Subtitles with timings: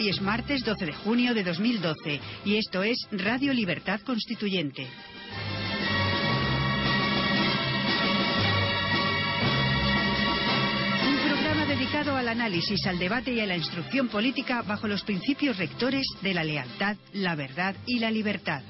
[0.00, 4.86] Hoy es martes 12 de junio de 2012 y esto es Radio Libertad Constituyente.
[11.06, 15.58] Un programa dedicado al análisis, al debate y a la instrucción política bajo los principios
[15.58, 18.62] rectores de la lealtad, la verdad y la libertad.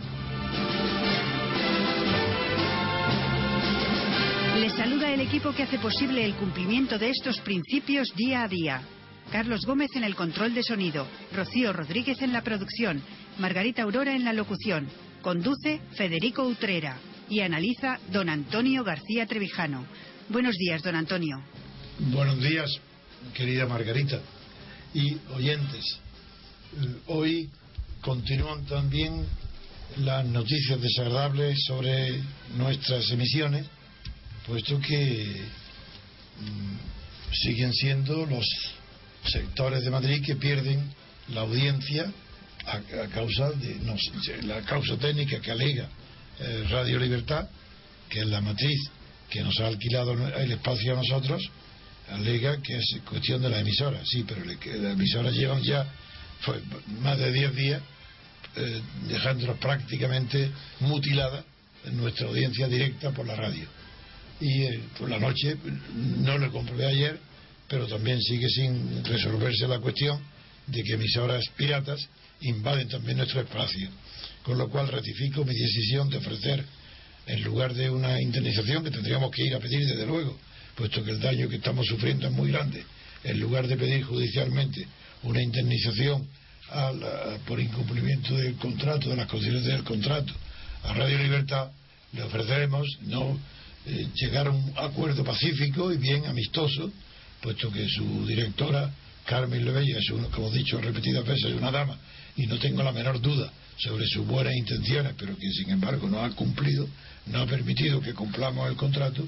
[4.58, 8.82] Les saluda el equipo que hace posible el cumplimiento de estos principios día a día.
[9.30, 13.00] Carlos Gómez en el control de sonido, Rocío Rodríguez en la producción,
[13.38, 14.88] Margarita Aurora en la locución.
[15.22, 19.86] Conduce Federico Utrera y analiza don Antonio García Trevijano.
[20.28, 21.40] Buenos días, don Antonio.
[21.98, 22.68] Buenos días,
[23.32, 24.20] querida Margarita
[24.94, 26.00] y oyentes.
[26.80, 27.48] Eh, Hoy
[28.00, 29.26] continúan también
[29.98, 32.20] las noticias desagradables sobre
[32.56, 33.66] nuestras emisiones,
[34.44, 35.40] puesto que
[36.40, 38.44] mm, siguen siendo los
[39.24, 40.82] sectores de Madrid que pierden
[41.28, 42.10] la audiencia
[42.66, 43.96] a, causa de no
[44.42, 45.88] la causa técnica que alega
[46.38, 47.48] eh, Radio Libertad,
[48.08, 48.90] que es la matriz
[49.28, 51.42] que nos ha alquilado el espacio a nosotros,
[52.10, 54.00] alega que es cuestión de la emisora.
[54.04, 55.86] Sí, pero las emisoras llevan ya
[57.00, 57.82] más de 10 días
[58.56, 60.50] eh, dejándonos prácticamente
[60.80, 61.44] mutilada
[61.84, 63.66] en nuestra audiencia directa por la radio.
[64.40, 65.56] Y eh, por la noche
[65.94, 67.20] no lo comprobé ayer,
[67.70, 70.20] pero también sigue sin resolverse la cuestión
[70.66, 72.00] de que emisoras piratas
[72.40, 73.88] invaden también nuestro espacio.
[74.42, 76.64] Con lo cual ratifico mi decisión de ofrecer,
[77.28, 80.36] en lugar de una indemnización que tendríamos que ir a pedir desde luego,
[80.74, 82.82] puesto que el daño que estamos sufriendo es muy grande,
[83.22, 84.86] en lugar de pedir judicialmente
[85.22, 86.26] una indemnización
[86.70, 90.32] a la- por incumplimiento del contrato, de las condiciones del contrato,
[90.82, 91.70] a Radio Libertad,
[92.14, 93.38] le ofreceremos no
[93.86, 96.92] eh, llegar a un acuerdo pacífico y bien amistoso,
[97.40, 98.92] puesto que su directora,
[99.24, 101.96] Carmen Lebella, es una- como he dicho repetidas veces, es una dama,
[102.36, 106.20] y no tengo la menor duda sobre sus buenas intenciones, pero que sin embargo no
[106.22, 106.86] ha cumplido,
[107.26, 109.26] no ha permitido que cumplamos el contrato,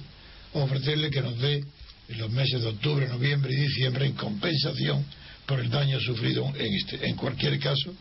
[0.53, 1.65] ofrecerle que nos dé
[2.09, 5.05] en los meses de octubre, noviembre y diciembre en compensación
[5.47, 7.07] por el daño sufrido en este.
[7.07, 7.95] En cualquier caso,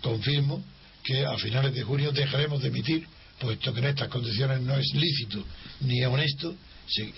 [0.00, 0.64] confirmo
[1.04, 3.06] que a finales de junio dejaremos de emitir,
[3.40, 5.44] puesto que en estas condiciones no es lícito
[5.80, 6.54] ni honesto,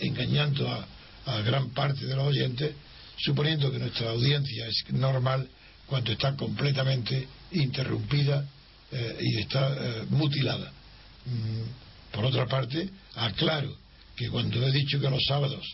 [0.01, 0.87] engañando a,
[1.27, 2.75] a gran parte de los oyentes,
[3.17, 5.49] suponiendo que nuestra audiencia es normal
[5.87, 8.47] cuando está completamente interrumpida
[8.93, 10.73] eh, y está eh, mutilada.
[11.27, 13.77] Mm, por otra parte, aclaro
[14.17, 15.65] que cuando he dicho que los sábados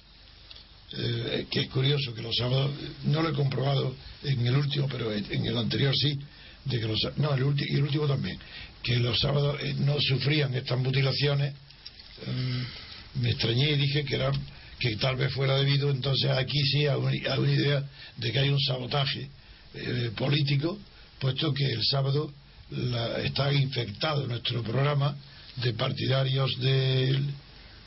[0.93, 2.71] eh, que es curioso que los sábados,
[3.05, 6.17] no lo he comprobado en el último, pero en el anterior sí,
[6.65, 8.39] de que los, no, el y el último también,
[8.85, 11.55] que los sábados no sufrían estas mutilaciones,
[12.25, 14.31] mm, me extrañé y dije que era
[14.79, 17.83] que tal vez fuera debido entonces aquí sí a una idea
[18.17, 19.29] de que hay un sabotaje
[19.75, 20.79] eh, político,
[21.19, 22.33] puesto que el sábado
[22.71, 25.17] la- está infectado nuestro programa
[25.57, 27.25] de partidarios del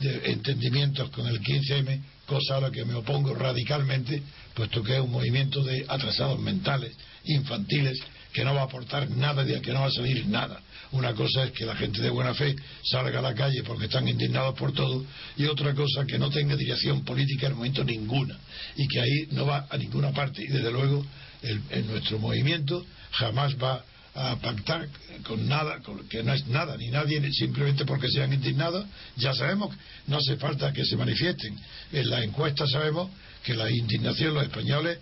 [0.00, 4.22] de entendimientos con el 15M, cosa a la que me opongo radicalmente,
[4.54, 6.92] puesto que es un movimiento de atrasados mentales,
[7.26, 7.98] infantiles,
[8.32, 10.60] que no va a aportar nada, de que no va a salir nada.
[10.92, 14.08] Una cosa es que la gente de buena fe salga a la calle porque están
[14.08, 15.04] indignados por todo,
[15.36, 18.36] y otra cosa que no tenga dirección política en momento ninguna,
[18.76, 21.04] y que ahí no va a ninguna parte, y desde luego
[21.42, 24.88] en nuestro movimiento jamás va a pactar
[25.22, 28.84] con nada, con- que no es nada ni nadie, simplemente porque sean indignados.
[29.16, 29.74] Ya sabemos,
[30.08, 31.56] no hace falta que se manifiesten.
[31.92, 33.08] En las encuestas sabemos
[33.44, 34.98] que la indignación, los españoles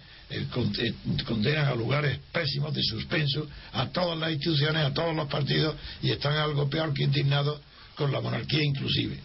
[1.27, 6.11] condenan a lugares pésimos de suspenso a todas las instituciones, a todos los partidos y
[6.11, 7.61] están algo peor que indignados
[7.97, 9.19] con la monarquía inclusive.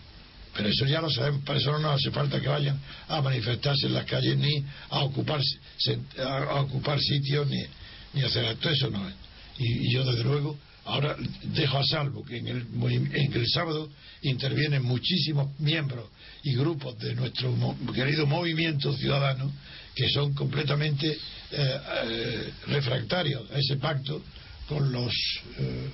[0.55, 3.93] Pero eso ya lo sabemos, para eso no hace falta que vayan a manifestarse en
[3.93, 5.57] las calles ni a ocuparse,
[6.19, 7.63] a, ocupar sitios ni,
[8.13, 9.15] ni hacer esto, eso no es.
[9.57, 12.67] Y, yo desde luego ahora dejo a salvo que en el,
[13.13, 13.89] en el sábado
[14.21, 16.09] intervienen muchísimos miembros
[16.43, 17.55] y grupos de nuestro
[17.93, 19.51] querido movimiento ciudadano
[19.95, 21.17] que son completamente eh,
[21.51, 24.23] eh, refractarios a ese pacto
[24.67, 25.13] con los
[25.59, 25.89] eh,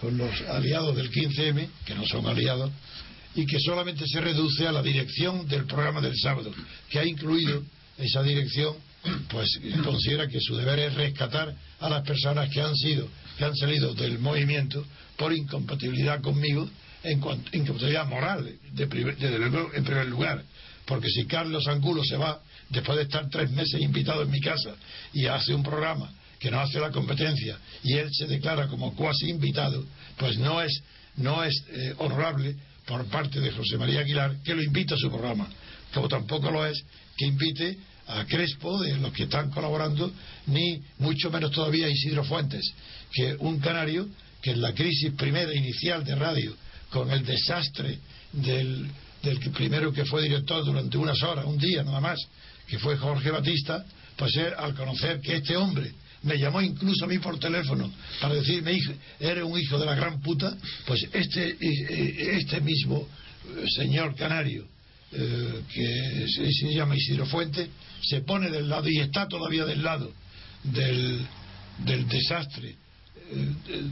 [0.00, 2.70] con los aliados del 15M, que no son aliados,
[3.34, 6.50] y que solamente se reduce a la dirección del programa del sábado,
[6.88, 7.62] que ha incluido
[7.98, 8.76] esa dirección,
[9.28, 13.54] pues considera que su deber es rescatar a las personas que han sido, que han
[13.56, 14.86] salido del movimiento
[15.16, 16.68] por incompatibilidad conmigo,
[17.02, 20.42] en cuanto, incompatibilidad moral, de, en primer lugar,
[20.86, 22.40] porque si Carlos Angulo se va
[22.70, 24.74] después de estar tres meses invitado en mi casa
[25.12, 29.28] y hace un programa que no hace la competencia y él se declara como cuasi
[29.28, 29.84] invitado,
[30.16, 30.82] pues no es,
[31.16, 32.56] no es eh, honorable
[32.86, 35.48] por parte de José María Aguilar que lo invite a su programa,
[35.92, 36.82] como tampoco lo es
[37.16, 40.10] que invite a Crespo, de los que están colaborando,
[40.46, 42.72] ni mucho menos todavía a Isidro Fuentes,
[43.12, 44.08] que un canario
[44.42, 46.56] que en la crisis primera inicial de radio,
[46.90, 47.98] con el desastre
[48.32, 48.88] del,
[49.22, 52.18] del primero que fue director durante unas horas, un día nada más,
[52.70, 53.84] que fue Jorge Batista,
[54.16, 57.90] pues al conocer que este hombre me llamó incluso a mí por teléfono
[58.20, 58.78] para decirme,
[59.18, 60.56] eres un hijo de la gran puta,
[60.86, 61.56] pues este,
[62.36, 63.08] este mismo
[63.56, 64.66] eh, señor canario,
[65.12, 67.68] eh, que se, llama Isidro Fuente,
[68.02, 70.12] se pone del lado y está todavía del lado
[70.62, 71.26] del,
[71.78, 72.76] del desastre
[73.32, 73.84] eh,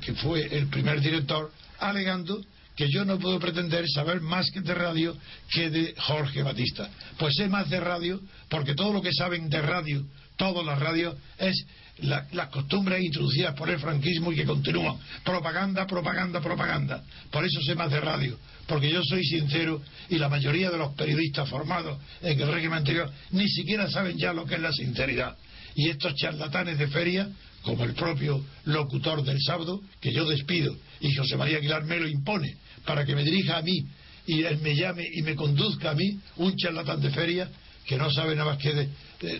[0.00, 2.40] que fue el primer director, alegando
[2.80, 5.14] que yo no puedo pretender saber más que de radio
[5.50, 6.88] que de Jorge Batista.
[7.18, 8.18] Pues sé más de radio
[8.48, 10.02] porque todo lo que saben de radio,
[10.38, 11.62] todas las radios, es
[11.98, 14.96] las costumbres introducidas por el franquismo y que continúan.
[15.22, 17.04] Propaganda, propaganda, propaganda.
[17.30, 18.38] Por eso sé más de radio.
[18.66, 23.12] Porque yo soy sincero y la mayoría de los periodistas formados en el régimen anterior
[23.32, 25.36] ni siquiera saben ya lo que es la sinceridad.
[25.74, 27.28] Y estos charlatanes de feria,
[27.60, 32.08] como el propio locutor del sábado, que yo despido, y José María Aguilar me lo
[32.08, 33.84] impone, para que me dirija a mí
[34.26, 37.50] y él me llame y me conduzca a mí, un charlatán de feria
[37.86, 38.88] que no sabe nada más que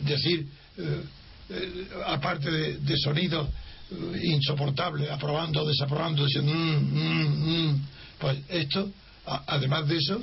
[0.02, 0.46] decir,
[0.76, 1.02] eh,
[1.50, 3.48] eh, aparte de, sonidos
[3.92, 7.86] eh, insoportables, aprobando, desaprobando, diciendo, mm, mm, mm".
[8.18, 8.90] pues esto,
[9.24, 10.20] además de eso,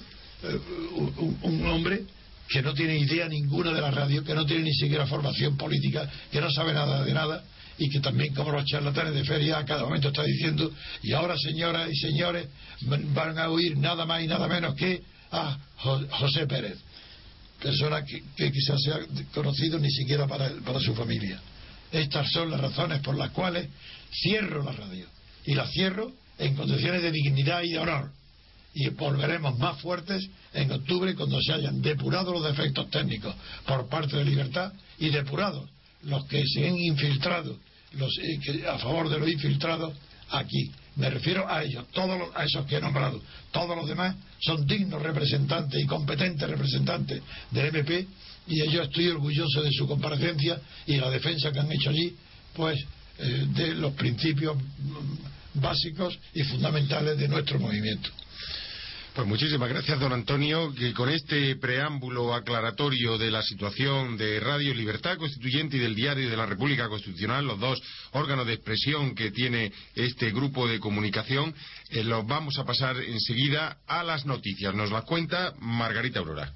[1.44, 2.04] un, hombre
[2.50, 6.10] que no tiene idea ninguna de la radio, que no tiene ni siquiera formación política,
[6.32, 7.44] que no sabe nada de nada,
[7.78, 10.72] y que también como los charlatanes de feria a cada momento está diciendo
[11.04, 12.48] y ahora señoras y señores
[12.82, 15.02] van a oír nada más y nada menos que
[15.32, 16.78] a José Pérez
[17.62, 19.00] persona que, quizás sea
[19.34, 21.42] conocido ni siquiera para, para su familia.
[21.92, 23.68] Estas son las razones por las cuales
[24.12, 25.08] cierro la radio
[25.46, 28.12] y la cierro en condiciones de dignidad y de honor
[28.74, 33.34] y volveremos más fuertes en octubre cuando se hayan depurado los defectos técnicos
[33.66, 35.70] por parte de Libertad y depurados
[36.04, 37.58] los que se han infiltrado
[37.94, 39.94] los, eh, a favor de los infiltrados
[40.30, 40.72] aquí.
[40.96, 43.22] Me refiero a ellos, todos a esos que he nombrado.
[43.52, 48.08] Todos los demás son dignos representantes y competentes representantes del MP
[48.48, 52.16] y yo estoy orgulloso de su comparecencia y la defensa que han hecho allí,
[52.54, 52.80] pues,
[53.20, 58.10] eh, de los principios mm, básicos y fundamentales de nuestro movimiento.
[59.18, 64.76] Pues muchísimas gracias, don Antonio, que con este preámbulo aclaratorio de la situación de Radio
[64.76, 67.82] Libertad Constituyente y del Diario de la República Constitucional, los dos
[68.12, 71.56] órganos de expresión que tiene este grupo de comunicación,
[71.90, 74.76] eh, los vamos a pasar enseguida a las noticias.
[74.76, 76.54] Nos las cuenta Margarita Aurora.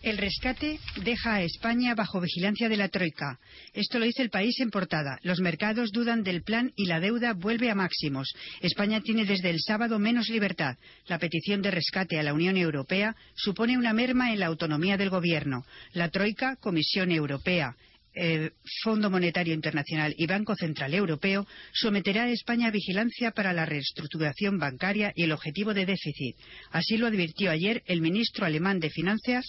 [0.00, 3.40] El rescate deja a España bajo vigilancia de la Troika.
[3.74, 5.18] Esto lo dice el país en portada.
[5.22, 8.32] Los mercados dudan del plan y la deuda vuelve a máximos.
[8.60, 10.76] España tiene desde el sábado menos libertad.
[11.06, 15.10] La petición de rescate a la Unión Europea supone una merma en la autonomía del
[15.10, 15.64] Gobierno.
[15.92, 17.74] La Troika, Comisión Europea,
[18.14, 18.50] eh,
[18.82, 24.58] Fondo Monetario Internacional y Banco Central Europeo someterá a España a vigilancia para la reestructuración
[24.58, 26.36] bancaria y el objetivo de déficit.
[26.70, 29.44] Así lo advirtió ayer el ministro alemán de Finanzas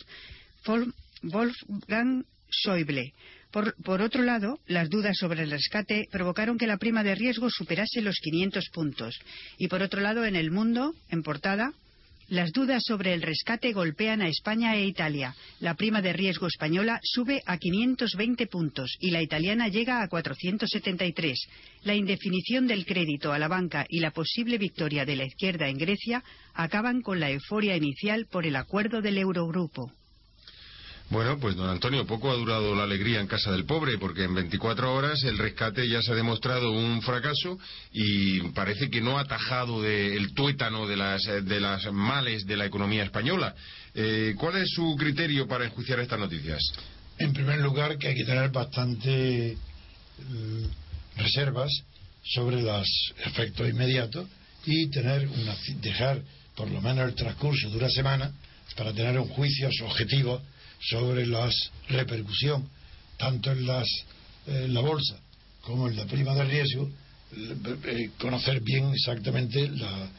[1.23, 3.13] Wolfgang Schäuble.
[3.51, 8.01] Por, otro lado, las dudas sobre el rescate provocaron que la prima de riesgo superase
[8.01, 9.19] los 500 puntos.
[9.57, 11.73] Y por otro lado, en el mundo, en portada,
[12.27, 15.35] las dudas sobre el rescate golpean a España e Italia.
[15.59, 21.47] La prima de riesgo española sube a 520 puntos y la italiana llega a 473.
[21.81, 25.79] La indefinición del crédito a la banca y la posible victoria de la izquierda en
[25.79, 26.23] Grecia
[26.53, 29.91] acaban con la euforia inicial por el acuerdo del Eurogrupo.
[31.09, 34.35] Bueno, pues don Antonio, poco ha durado la alegría en casa del pobre, porque en
[34.35, 37.57] 24 horas el rescate ya se ha demostrado un fracaso
[37.91, 42.67] y parece que no ha atajado el tuétano de las, de las males de la
[42.67, 43.55] economía española.
[43.95, 46.61] Eh, ¿Cuál es su criterio para enjuiciar estas noticias?
[47.17, 49.57] En primer lugar, que hay que tener bastante eh,
[51.17, 51.71] reservas
[52.23, 52.87] sobre los
[53.25, 54.27] efectos inmediatos
[54.63, 56.21] y tener una, dejar
[56.55, 58.31] por lo menos el transcurso de una semana
[58.75, 60.39] para tener un juicio objetivo
[60.81, 61.49] sobre la
[61.87, 62.69] repercusión
[63.17, 63.87] tanto en, las,
[64.45, 65.19] la bolsa
[65.61, 66.89] como en la prima de riesgo
[67.31, 70.09] eh, conocer bien exactamente la,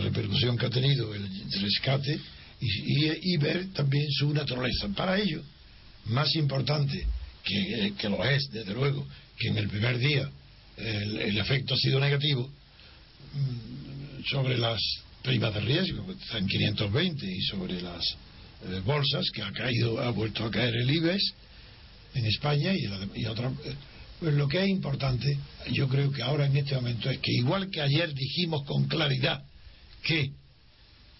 [0.00, 1.28] repercusión que ha tenido el
[1.60, 2.18] rescate
[2.60, 4.88] y, ver también su naturaleza.
[4.88, 5.40] Para ello,
[6.06, 7.06] más importante
[7.44, 9.06] que, que, lo es, desde luego,
[9.38, 10.28] que en el primer día
[10.76, 12.50] el, efecto ha sido negativo
[13.34, 14.80] mm, sobre las
[15.22, 18.16] primas de riesgo, están en 520, y sobre las
[18.64, 21.22] eh, bolsas, que ha caído, ha vuelto a caer el IBEX
[22.14, 23.74] en España y, otra, eh,
[24.20, 25.36] pues lo que es importante,
[25.72, 29.42] yo creo que ahora en este momento es que igual que ayer dijimos con claridad
[30.02, 30.30] que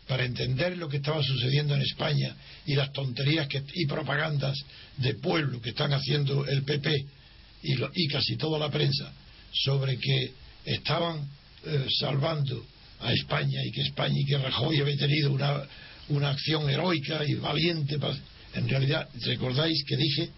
[0.06, 2.36] para entender lo que estaba sucediendo en España
[2.66, 4.58] y las tonterías que, y propagandas
[4.98, 7.06] de pueblo que están haciendo el PP
[7.62, 9.12] y, y casi toda la prensa
[9.52, 10.32] sobre que
[10.64, 11.26] estaban
[11.66, 12.64] eh, salvando
[13.00, 15.62] a España y que España y que Rajoy había tenido una,
[16.08, 17.98] una acción heroica y valiente.
[18.54, 20.30] En realidad, recordáis que dije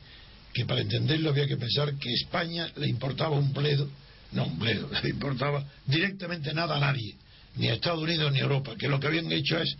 [0.53, 3.89] que para entenderlo había que pensar que España le importaba un bledo,
[4.33, 7.15] no un bledo, le importaba directamente nada a nadie,
[7.57, 9.77] ni a Estados Unidos ni a Europa, que lo que habían hecho es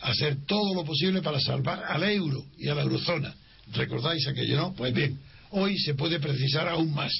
[0.00, 3.34] hacer todo lo posible para salvar al euro y a la eurozona.
[3.72, 4.74] ¿Recordáis aquello, no?
[4.74, 5.18] Pues bien,
[5.50, 7.12] hoy se puede precisar aún más,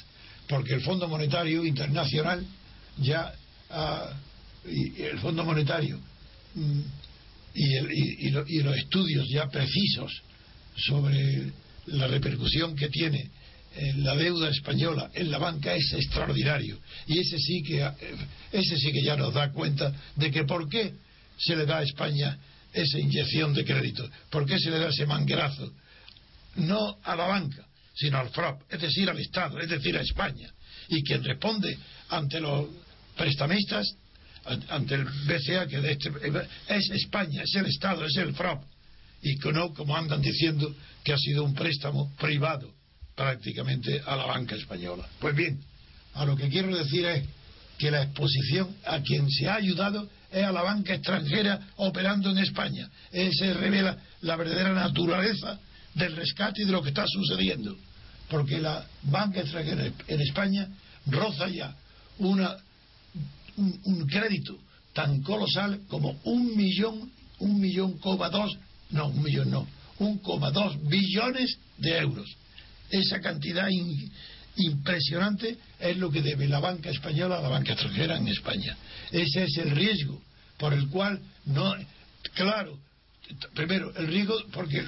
[0.49, 2.45] porque el Fondo Monetario Internacional
[2.97, 3.33] ya
[4.65, 5.99] y el Fondo Monetario
[7.53, 10.11] mm, y, y los estudios ya precisos
[10.75, 11.51] sobre
[11.87, 13.29] la repercusión que tiene
[13.75, 17.89] en la deuda española en la banca es extraordinario y ese sí que
[18.51, 20.93] ese sí que ya nos da cuenta de que por qué
[21.37, 22.37] se le da a España
[22.71, 25.71] esa inyección de crédito, por qué se le da ese manguerazo
[26.55, 30.51] no a la banca, sino al FROP, es decir, al Estado, es decir, a España.
[30.87, 31.77] Y quien responde
[32.09, 32.67] ante los
[33.15, 33.95] prestamistas,
[34.69, 36.11] ante el BCA, que este,
[36.67, 38.63] es España, es el Estado, es el FROP
[39.21, 42.73] y que no como andan diciendo que ha sido un préstamo privado
[43.15, 45.07] prácticamente a la banca española.
[45.19, 45.59] Pues bien,
[46.13, 47.23] a lo que quiero decir es
[47.77, 52.39] que la exposición a quien se ha ayudado es a la banca extranjera operando en
[52.39, 52.89] España.
[53.11, 55.59] Ese revela la verdadera naturaleza
[55.93, 57.77] del rescate y de lo que está sucediendo.
[58.29, 60.67] Porque la banca extranjera en España
[61.05, 61.75] roza ya
[62.17, 62.57] una,
[63.57, 64.57] un, un crédito
[64.93, 68.57] tan colosal como un millón, un millón coma dos
[68.93, 69.67] no, un millón no,
[69.99, 72.29] 1,2 billones de euros.
[72.89, 73.67] Esa cantidad
[74.55, 78.77] impresionante es lo que debe la banca española a la banca extranjera en España.
[79.11, 80.21] Ese es el riesgo
[80.57, 81.73] por el cual no.
[82.35, 82.77] Claro,
[83.55, 84.85] primero, el riesgo, porque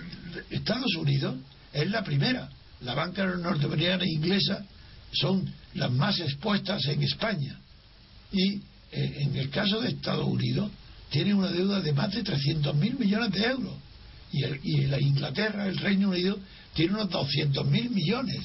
[0.51, 1.35] Estados Unidos
[1.73, 2.49] es la primera.
[2.81, 4.65] La banca norteamericana e inglesa
[5.11, 7.59] son las más expuestas en España.
[8.31, 8.55] Y
[8.91, 10.71] eh, en el caso de Estados Unidos,
[11.09, 13.73] tiene una deuda de más de 300 mil millones de euros
[14.63, 16.37] y, la Inglaterra, el Reino Unido,
[16.73, 18.37] tiene unos 200 mil millones.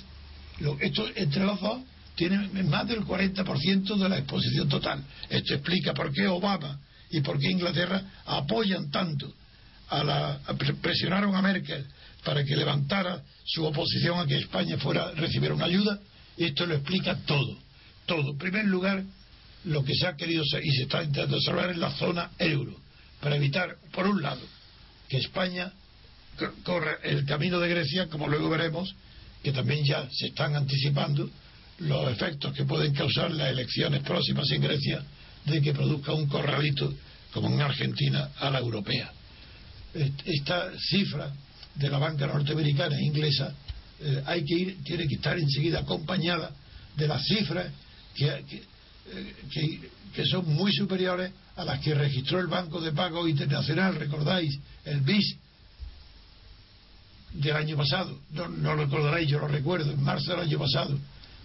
[0.80, 1.80] esto entre los dos
[2.14, 5.02] tiene más del 40% de la exposición total.
[5.28, 6.78] Esto explica por qué Obama
[7.10, 9.32] y por qué Inglaterra apoyan tanto
[9.88, 10.40] a la
[10.80, 11.86] presionaron a Merkel
[12.22, 15.98] para que levantara su oposición a que España fuera recibiera una ayuda.
[16.36, 17.56] Y esto lo explica todo,
[18.06, 18.30] todo.
[18.32, 19.02] En primer lugar,
[19.64, 22.76] lo que se ha querido y se está intentando salvar en la zona euro,
[23.20, 24.40] para evitar, por un lado,
[25.08, 25.72] que España
[26.62, 28.94] corre el camino de Grecia, como luego veremos,
[29.42, 31.28] que también ya se están anticipando
[31.78, 35.02] los efectos que pueden causar las elecciones próximas en Grecia
[35.44, 36.92] de que produzca un corralito
[37.32, 39.12] como en Argentina a la europea.
[40.24, 41.32] Esta cifra
[41.74, 43.54] de la banca norteamericana e inglesa
[44.00, 46.52] eh, hay que ir, tiene que estar enseguida acompañada
[46.96, 47.66] de las cifras
[48.14, 48.62] que, eh,
[50.14, 55.00] que, son muy superiores a las que registró el Banco de Pago Internacional, recordáis, el
[55.00, 55.36] BIS,
[57.32, 60.98] del año pasado, no, lo recordaréis, yo lo recuerdo, en marzo del año pasado,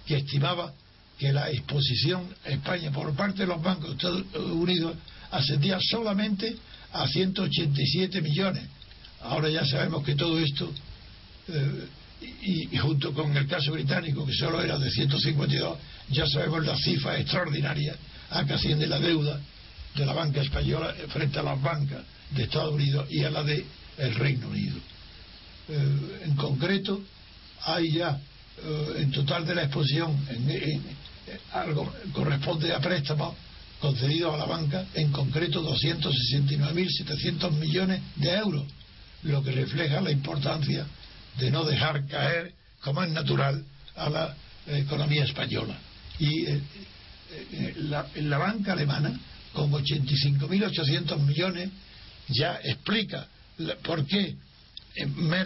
[0.06, 0.74] que estimaba
[1.18, 4.96] que la exposición a España por parte de los bancos de Estados Unidos
[5.32, 6.56] ascendía solamente
[6.92, 8.64] a 187 millones.
[9.22, 10.72] Ahora ya sabemos que todo esto,
[11.48, 11.88] eh,
[12.72, 15.78] y, junto con el caso británico, que solo era de 152,
[16.10, 17.96] ya sabemos la cifra extraordinaria
[18.30, 19.40] a que asciende la deuda
[19.96, 23.66] de la banca española frente a las bancas de Estados Unidos y a la de
[23.98, 24.78] el Reino Unido.
[25.70, 27.02] Eh, en concreto,
[27.64, 28.20] hay ya
[28.64, 30.16] eh, en total de la exposición,
[32.14, 33.36] corresponde a préstamos
[33.80, 38.64] concedidos a la banca, en concreto 269.700 millones de euros,
[39.24, 40.86] lo que refleja la importancia
[41.38, 43.64] de no dejar caer, como es natural,
[43.96, 44.36] a la
[44.68, 45.76] economía española.
[46.20, 46.62] Y eh,
[47.78, 49.20] la, la banca alemana,
[49.54, 51.70] con 85.800 millones,
[52.30, 53.28] ya explica
[53.84, 54.36] por qué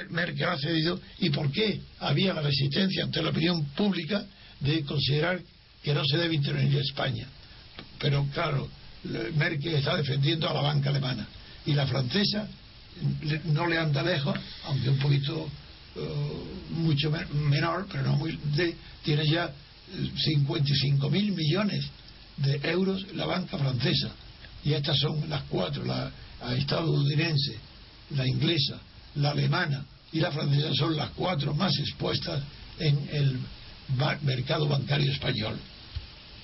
[0.09, 4.25] Merkel ha cedido y por qué había la resistencia ante la opinión pública
[4.59, 5.41] de considerar
[5.83, 7.27] que no se debe intervenir España.
[7.99, 8.69] Pero claro,
[9.35, 11.27] Merkel está defendiendo a la banca alemana
[11.65, 12.47] y la francesa
[13.45, 15.49] no le anda lejos, aunque un poquito
[15.95, 17.11] uh, mucho
[17.49, 19.51] menor, pero no muy, de, tiene ya
[20.15, 21.85] 55 mil millones
[22.37, 24.11] de euros la banca francesa.
[24.63, 27.57] Y estas son las cuatro, la, la estadounidense,
[28.11, 28.79] la inglesa,
[29.15, 32.41] la alemana y la francesa son las cuatro más expuestas
[32.79, 33.39] en el
[34.21, 35.57] mercado bancario español.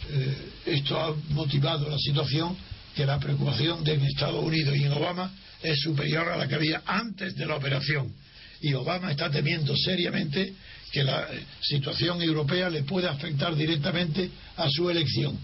[0.09, 2.55] Eh, esto ha motivado la situación
[2.95, 6.83] que la preocupación de Estados Unidos y en Obama es superior a la que había
[6.85, 8.13] antes de la operación.
[8.61, 10.53] Y Obama está temiendo seriamente
[10.95, 11.27] que la
[11.59, 15.37] situación europea le pueda afectar directamente a su elección.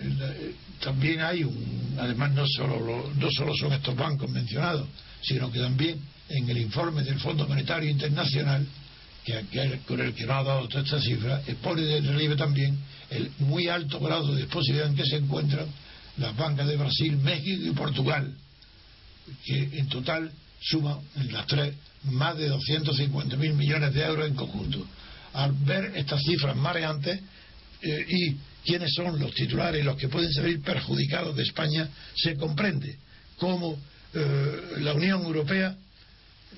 [0.00, 4.86] Eh, también hay un, además no solo, no solo son estos bancos mencionados,
[5.22, 8.66] sino que también en el informe del Fondo Monetario Internacional
[9.24, 12.78] que, con el que no ha dado toda esta cifra, pone de relieve también
[13.08, 15.64] el muy alto grado de exposición en que se encuentran
[16.18, 18.30] las bancas de Brasil, México y Portugal,
[19.42, 21.72] que en total suman en las tres
[22.04, 24.86] más de 250 mil millones de euros en conjunto.
[25.32, 27.20] Al ver estas cifras mareantes
[27.82, 32.96] eh, y quiénes son los titulares, los que pueden salir perjudicados de España, se comprende
[33.36, 33.78] cómo
[34.14, 35.76] eh, la Unión Europea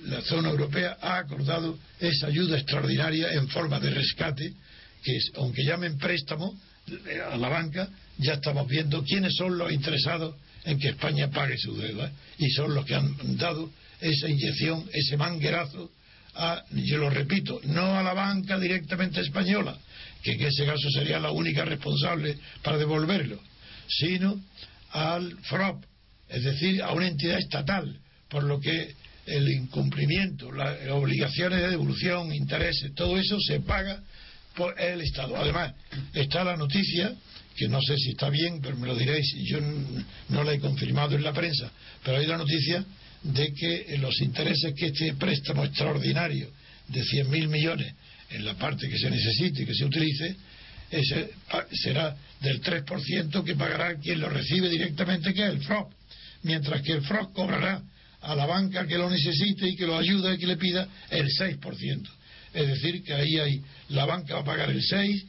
[0.05, 4.55] la zona europea ha acordado esa ayuda extraordinaria en forma de rescate,
[5.03, 9.73] que es, aunque llamen préstamo eh, a la banca, ya estamos viendo quiénes son los
[9.73, 13.71] interesados en que España pague su deuda y son los que han dado
[14.01, 15.91] esa inyección, ese manguerazo
[16.35, 19.77] a, yo lo repito, no a la banca directamente española,
[20.23, 23.41] que en ese caso sería la única responsable para devolverlo,
[23.89, 24.41] sino
[24.91, 25.85] al FROP,
[26.29, 28.95] es decir, a una entidad estatal, por lo que
[29.27, 34.03] el incumplimiento, las obligaciones de devolución, intereses, todo eso se paga
[34.55, 35.37] por el Estado.
[35.37, 35.75] Además,
[36.15, 37.15] está la noticia,
[37.57, 39.59] que no sé si está bien, pero me lo diréis, yo
[40.29, 41.71] no la he confirmado en la prensa,
[42.05, 42.85] pero hay la noticia
[43.23, 46.51] de que los intereses que este préstamo extraordinario
[46.89, 47.95] de 100.000 millones
[48.31, 50.37] en la parte que se necesite y que se utilice,
[50.91, 51.31] ese
[51.73, 55.93] será del 3% que pagará quien lo recibe directamente, que es el FROP,
[56.43, 57.83] mientras que el FROP cobrará
[58.23, 61.27] a la banca que lo necesite y que lo ayude y que le pida el
[61.27, 62.09] 6%.
[62.53, 65.27] Es decir, que ahí hay, la banca va a pagar el 6%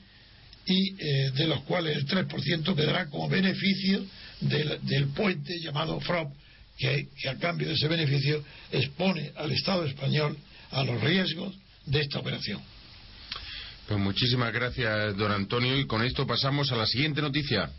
[0.65, 4.05] y eh, de los cuales el 3% quedará como beneficio
[4.41, 6.33] del, puente llamado FROP,
[6.81, 10.35] que, a cambio de ese beneficio expone al Estado español
[10.71, 11.53] a los riesgos
[11.85, 12.59] de esta operación.
[13.87, 17.69] Pues muchísimas gracias, don Antonio, y con esto pasamos a la siguiente noticia.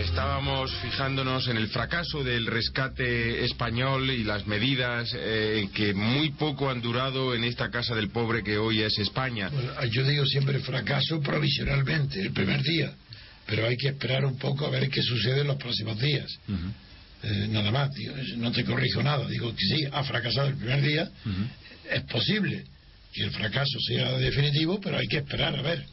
[0.00, 6.70] Estábamos fijándonos en el fracaso del rescate español y las medidas eh, que muy poco
[6.70, 9.50] han durado en esta casa del pobre que hoy es España.
[9.90, 12.92] yo digo siempre fracaso provisionalmente, el primer día,
[13.46, 16.38] pero hay que esperar un poco a ver qué sucede en los próximos días.
[17.22, 17.90] Eh, nada más,
[18.36, 21.10] no te corrijo nada, digo que sí, ha fracasado el primer día,
[21.90, 22.64] es posible
[23.12, 25.84] que el fracaso sea definitivo, pero hay que esperar a ver.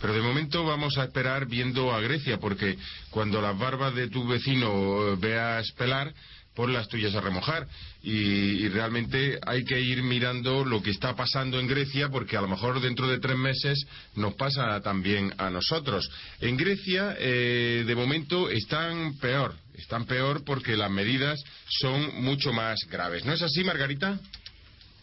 [0.00, 2.76] Pero de momento vamos a esperar viendo a Grecia, porque
[3.10, 6.12] cuando las barbas de tu vecino eh, veas pelar,
[6.54, 7.66] pon las tuyas a remojar.
[8.02, 12.48] Y, realmente hay que ir mirando lo que está pasando en Grecia, porque a lo
[12.48, 16.10] mejor dentro de tres meses nos pasa también a nosotros.
[16.40, 19.54] En Grecia, eh, de momento, están peor.
[19.74, 23.24] Están peor porque las medidas son mucho más graves.
[23.24, 24.20] ¿No es así, Margarita?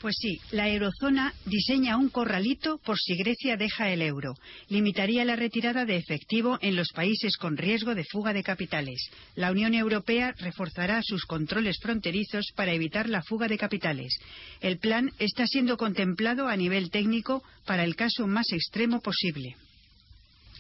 [0.02, 4.34] Pues sí, la eurozona diseña un corralito por si Grecia deja el euro.
[4.68, 9.12] Limitaría la retirada de efectivo en los países con riesgo de fuga de capitales.
[9.36, 14.18] La Unión Europea reforzará sus controles fronterizos para evitar la fuga de capitales.
[14.60, 19.56] El plan está siendo contemplado a nivel técnico para el caso más extremo posible.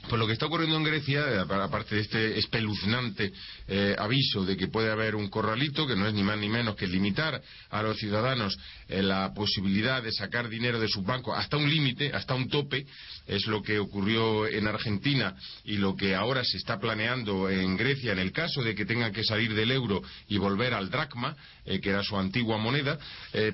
[0.07, 3.31] Pues lo que está ocurriendo en Grecia, eh, aparte de este espeluznante
[3.67, 6.75] eh, aviso de que puede haber un corralito, que no es ni más ni menos
[6.75, 8.57] que limitar a los ciudadanos
[8.89, 12.85] eh, la posibilidad de sacar dinero de sus bancos hasta un límite, hasta un tope,
[13.27, 18.11] es lo que ocurrió en Argentina y lo que ahora se está planeando en Grecia
[18.11, 21.89] en el caso de que tengan que salir del euro y volver al dracma, que
[21.89, 22.97] era su antigua moneda.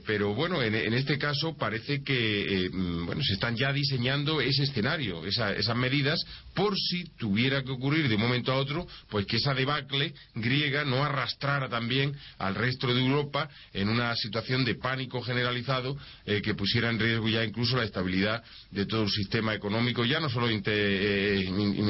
[0.05, 5.25] pero bueno, en, este caso parece que mm, bueno, se están ya diseñando ese escenario,
[5.25, 6.19] esas medidas
[6.53, 10.83] por si tuviera que ocurrir de un momento a otro, pues que esa debacle griega
[10.85, 15.95] no arrastrara también al resto de Europa en una situación de pánico generalizado
[16.25, 20.19] eh, que pusiera en riesgo ya incluso la estabilidad de todo el sistema económico, ya
[20.19, 21.45] no solo eh,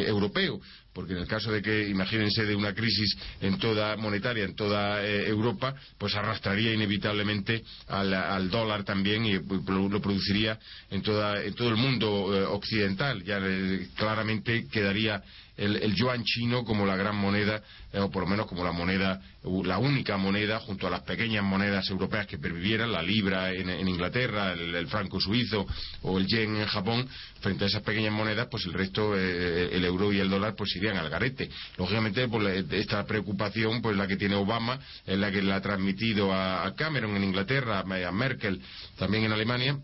[0.05, 0.59] europeo,
[0.97, 5.05] porque en el caso de que, imagínense, de una crisis en toda monetaria, en toda
[5.05, 10.57] eh, Europa, pues arrastraría inevitablemente al, dólar también y pues, lo, produciría
[10.89, 13.23] en, toda, en todo el mundo eh, occidental.
[13.23, 15.21] Ya eh, claramente quedaría
[15.57, 19.21] el, yuan chino como la gran moneda, eh, o por lo menos como la moneda,
[19.63, 24.53] la única moneda, junto a las pequeñas monedas europeas que pervivieran, la libra en, Inglaterra,
[24.53, 25.65] el, franco suizo
[26.03, 27.07] o el yen en Japón,
[27.41, 30.75] frente a esas pequeñas monedas, pues el resto, eh, el euro y el dólar, pues
[30.75, 31.49] irían al garete.
[31.77, 36.33] Lógicamente, pues, esta preocupación, pues la que tiene Obama, es la que le ha transmitido
[36.33, 38.61] a Cameron en Inglaterra, a Merkel
[38.97, 39.77] también en Alemania,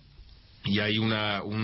[0.65, 1.13] y hay un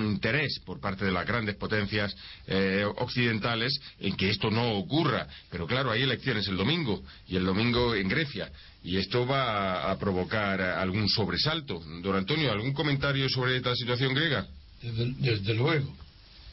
[0.06, 2.16] interés por parte de las grandes potencias
[2.48, 5.28] eh, occidentales en que esto no ocurra.
[5.50, 8.52] Pero claro, hay elecciones el domingo y el domingo en Grecia.
[8.84, 11.82] Y esto va a, provocar algún sobresalto.
[12.02, 14.48] Don Antonio, ¿algún comentario sobre esta situación griega?
[14.82, 15.94] Desde, luego.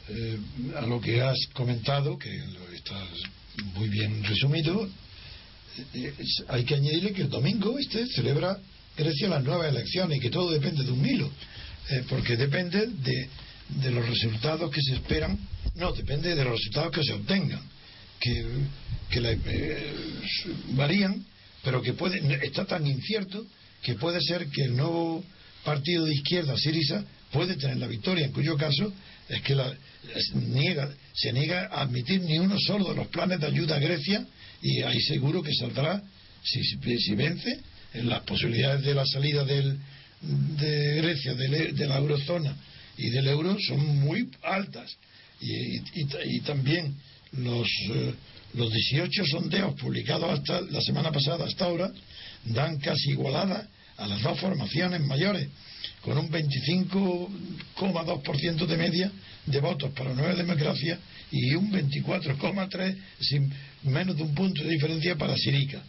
[0.09, 0.37] Eh,
[0.75, 2.29] a lo que has comentado, que
[2.73, 2.95] está
[3.75, 4.87] muy bien resumido,
[5.93, 6.13] eh,
[6.49, 8.57] hay que añadirle que el domingo este celebra
[8.97, 11.29] Grecia las nuevas elecciones y que todo depende de un hilo.
[11.89, 13.29] Eh, porque depende de,
[13.81, 15.39] de, los resultados que se esperan,
[15.75, 17.61] no, depende de los resultados que se obtengan,
[18.19, 18.45] que,
[19.09, 19.93] que eh,
[20.71, 21.25] varían,
[21.63, 23.45] pero que puede, está tan incierto
[23.81, 25.23] que puede ser que el nuevo
[25.63, 28.91] partido de izquierda, Sirisa, puede tener la victoria, en cuyo caso
[29.29, 29.73] es que la,
[30.33, 34.25] niega, se niega a admitir ni uno solo de los planes de ayuda a Grecia
[34.61, 36.01] y ahí seguro que saldrá,
[36.43, 37.59] si, si vence,
[37.93, 39.77] en las posibilidades de la salida del,
[40.21, 42.55] de Grecia, de, la eurozona
[42.97, 44.95] y del euro son muy altas.
[45.39, 46.95] Y, también
[47.33, 48.13] los, eh,
[48.55, 51.91] los 18 sondeos publicados hasta la semana pasada hasta ahora
[52.45, 55.49] dan casi igualada a las dos formaciones mayores,
[56.01, 59.11] con un 25,2% de media
[59.45, 60.97] de votos para Nueva Democracia
[61.31, 63.51] y un 24,3% sin
[63.83, 65.81] menos de un punto de diferencia para Sirica.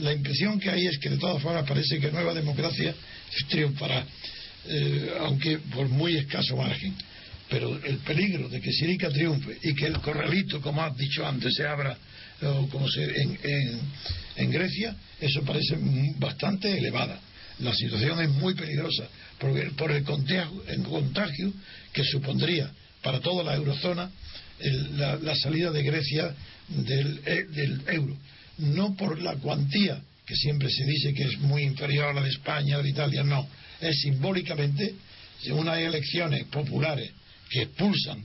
[0.00, 2.94] La impresión que hay es que de todas formas parece que Nueva Democracia
[3.48, 4.04] triunfará,
[4.66, 6.94] eh, aunque por muy escaso margen.
[7.48, 11.54] Pero el peligro de que Sirica triunfe y que el corralito, como has dicho antes,
[11.54, 11.96] se abra
[12.70, 13.38] como se, en,
[14.36, 15.76] en, Grecia, eso parece
[16.16, 17.20] bastante elevada.
[17.58, 19.06] La situación es muy peligrosa
[19.76, 21.52] por el contagio, el contagio
[21.92, 22.70] que supondría
[23.02, 24.10] para toda la eurozona
[24.62, 26.34] la, salida de Grecia
[26.68, 28.16] del, eh, del euro.
[28.60, 32.30] No por la cuantía que siempre se dice que es muy inferior a la de
[32.30, 33.48] España o de Italia, no,
[33.80, 34.94] es simbólicamente
[35.52, 37.10] unas elecciones populares
[37.50, 38.24] que expulsan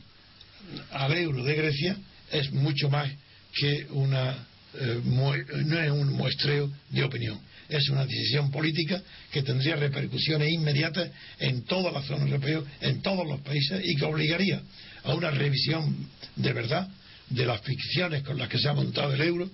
[0.92, 1.98] al euro de Grecia
[2.32, 3.10] es mucho más
[3.54, 4.48] que una
[4.80, 5.34] eh, no
[5.80, 7.40] es un muestreo de opinión.
[7.70, 13.26] Es una decisión política que tendría repercusiones inmediatas en toda la zona europea, en todos
[13.26, 14.62] los países y que obligaría
[15.04, 16.88] a una revisión de verdad
[17.30, 19.50] de las ficciones con las que se ha montado el euro,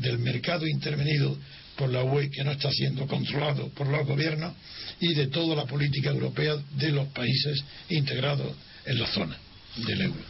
[0.00, 1.36] del mercado intervenido
[1.76, 4.52] por la UE que no está siendo controlado por los gobiernos
[5.00, 9.36] y de toda la política europea de los países integrados en la zona
[9.76, 10.20] del euro.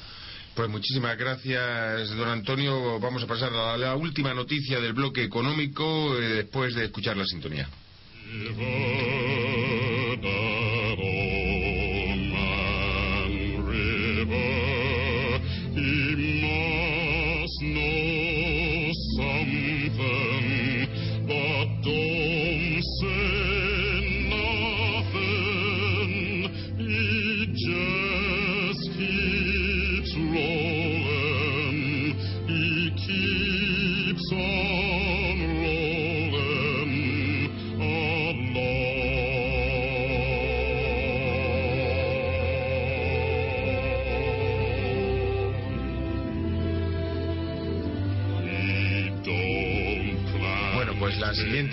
[0.54, 3.00] Pues muchísimas gracias, don Antonio.
[3.00, 7.24] Vamos a pasar a la última noticia del bloque económico eh, después de escuchar la
[7.24, 7.68] sintonía.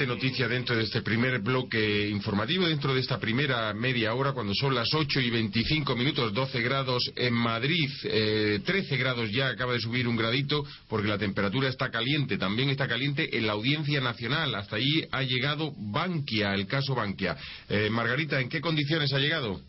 [0.05, 4.75] Noticia dentro de este primer bloque informativo, dentro de esta primera media hora, cuando son
[4.75, 9.79] las 8 y 25 minutos, 12 grados en Madrid, 13 eh, grados ya, acaba de
[9.79, 12.37] subir un gradito, porque la temperatura está caliente.
[12.37, 14.53] También está caliente en la Audiencia Nacional.
[14.55, 17.37] Hasta allí ha llegado Bankia, el caso Bankia.
[17.69, 19.61] Eh, Margarita, ¿en qué condiciones ha llegado?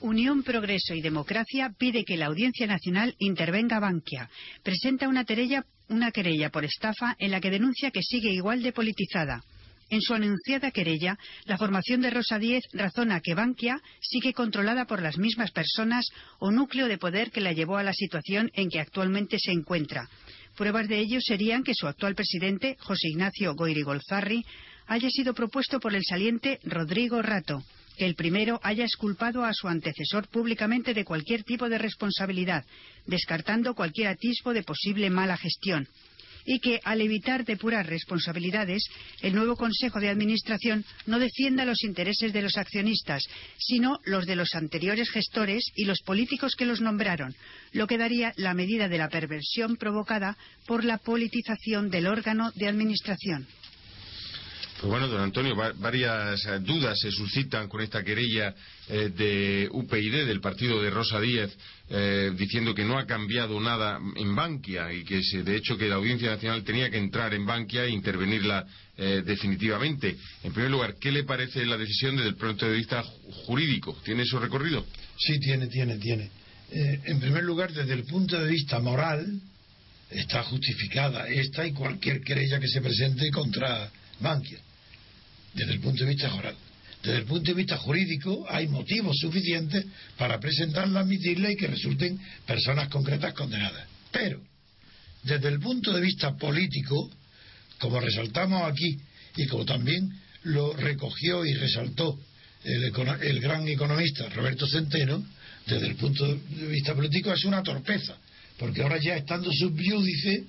[0.00, 4.28] Unión, Progreso y Democracia pide que la Audiencia Nacional intervenga Bankia.
[4.62, 8.72] Presenta una querella, una querella por estafa en la que denuncia que sigue igual de
[8.72, 9.42] politizada.
[9.88, 15.00] En su anunciada querella, la formación de Rosa Díez razona que Bankia sigue controlada por
[15.00, 16.08] las mismas personas
[16.40, 20.08] o núcleo de poder que la llevó a la situación en que actualmente se encuentra.
[20.56, 24.44] Pruebas de ello serían que su actual presidente, José Ignacio Goiri Golzarri,
[24.88, 27.62] haya sido propuesto por el saliente Rodrigo Rato,
[27.96, 32.64] que el primero haya exculpado a su antecesor públicamente de cualquier tipo de responsabilidad,
[33.06, 35.86] descartando cualquier atisbo de posible mala gestión
[36.46, 38.88] y que, al evitar depurar responsabilidades,
[39.20, 43.24] el nuevo Consejo de Administración no defienda los intereses de los accionistas,
[43.58, 47.34] sino los de los anteriores gestores y los políticos que los nombraron,
[47.72, 52.68] lo que daría la medida de la perversión provocada por la politización del órgano de
[52.68, 53.46] administración.
[54.78, 58.54] Pues bueno, don Antonio, varias eh, dudas se suscitan con esta querella
[58.90, 61.50] eh, de UPyD, del partido de Rosa Díez,
[61.88, 65.94] eh, diciendo que no ha cambiado nada en Bankia y que, de hecho, que la
[65.94, 70.16] Audiencia Nacional tenía que entrar en Bankia e intervenirla definitivamente.
[70.42, 73.02] En primer lugar, ¿qué le parece la decisión desde el punto de vista
[73.44, 73.94] jurídico?
[74.02, 74.86] ¿Tiene su recorrido?
[75.18, 76.30] Sí, tiene, tiene, tiene.
[76.70, 79.38] en primer lugar, desde el punto de vista moral,
[80.10, 84.58] está justificada esta y cualquier querella que se presente contra Bankia
[85.56, 86.54] desde el punto de vista moral.
[87.02, 89.84] Desde el punto de vista jurídico hay motivos suficientes
[90.18, 93.86] para presentarla, admitirla y que resulten personas concretas condenadas.
[94.12, 94.40] Pero,
[95.22, 97.10] desde el punto de vista político,
[97.78, 98.98] como resaltamos aquí
[99.36, 100.10] y como también
[100.44, 102.18] lo recogió y resaltó
[102.64, 105.24] el, gran economista Roberto Centeno,
[105.66, 108.16] desde el punto de vista político es una torpeza,
[108.58, 110.44] porque ahora ya estando subyúdice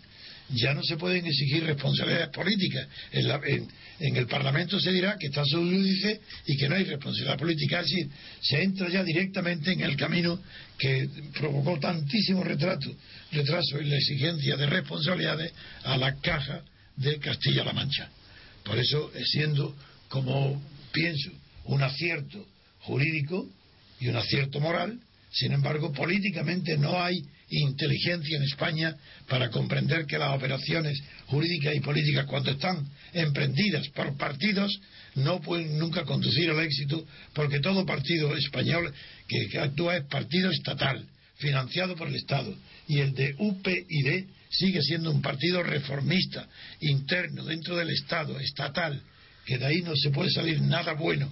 [0.49, 2.88] ya no se pueden exigir responsabilidades políticas.
[3.12, 7.79] En, el Parlamento se dirá que está índice y que no hay responsabilidad política.
[7.79, 8.10] Es decir,
[8.41, 10.39] se entra ya directamente en el camino
[10.77, 12.95] que provocó tantísimo retraso,
[13.31, 15.51] retraso en la exigencia de responsabilidades
[15.83, 16.62] a la caja
[16.95, 18.10] de Castilla-La Mancha.
[18.63, 19.75] Por eso, siendo,
[20.07, 21.31] como pienso,
[21.65, 22.45] un acierto
[22.81, 23.47] jurídico
[23.99, 24.99] y un acierto moral,
[25.31, 28.95] sin embargo, políticamente no hay inteligencia en España
[29.27, 34.79] para comprender que las operaciones jurídicas y políticas, cuando están emprendidas por partidos,
[35.15, 38.93] no pueden nunca conducir al éxito, porque todo partido español
[39.27, 41.05] que actúa es partido estatal,
[41.38, 42.53] financiado por el Estado,
[42.88, 46.47] y el de UPyD sigue siendo un partido reformista,
[46.81, 49.01] interno, dentro del Estado, estatal,
[49.45, 51.31] que de ahí no se puede salir nada bueno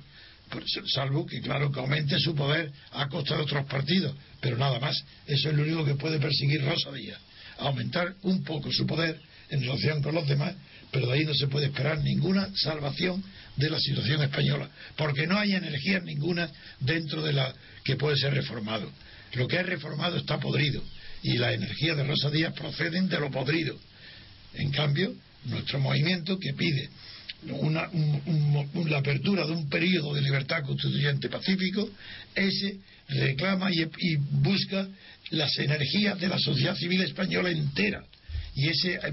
[0.93, 5.03] salvo que, claro, que aumente su poder a costa de otros partidos, pero nada más.
[5.27, 7.19] Eso es lo único que puede perseguir Rosa Díaz,
[7.57, 10.55] aumentar un poco su poder en relación con los demás,
[10.91, 13.23] pero de ahí no se puede esperar ninguna salvación
[13.57, 17.53] de la situación española, porque no hay energía ninguna dentro de la
[17.83, 18.91] que puede ser reformado.
[19.33, 20.81] Lo que es reformado está podrido
[21.21, 23.77] y la energía de Rosa Díaz proceden de lo podrido.
[24.53, 25.13] En cambio,
[25.45, 26.89] nuestro movimiento que pide
[27.51, 27.89] una,
[28.87, 31.89] la apertura de un periodo de libertad constituyente pacífico,
[32.33, 32.77] ese
[33.07, 34.87] reclama y, busca
[35.31, 38.03] las energías de la sociedad civil española entera.
[38.55, 39.07] Y esa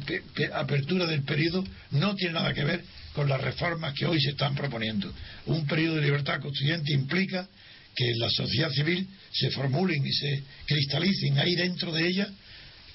[0.54, 4.54] apertura del periodo no tiene nada que ver con las reformas que hoy se están
[4.54, 5.12] proponiendo.
[5.46, 7.48] Un periodo de libertad constituyente implica
[7.94, 12.28] que la sociedad civil se formulen y se cristalicen ahí dentro de ella,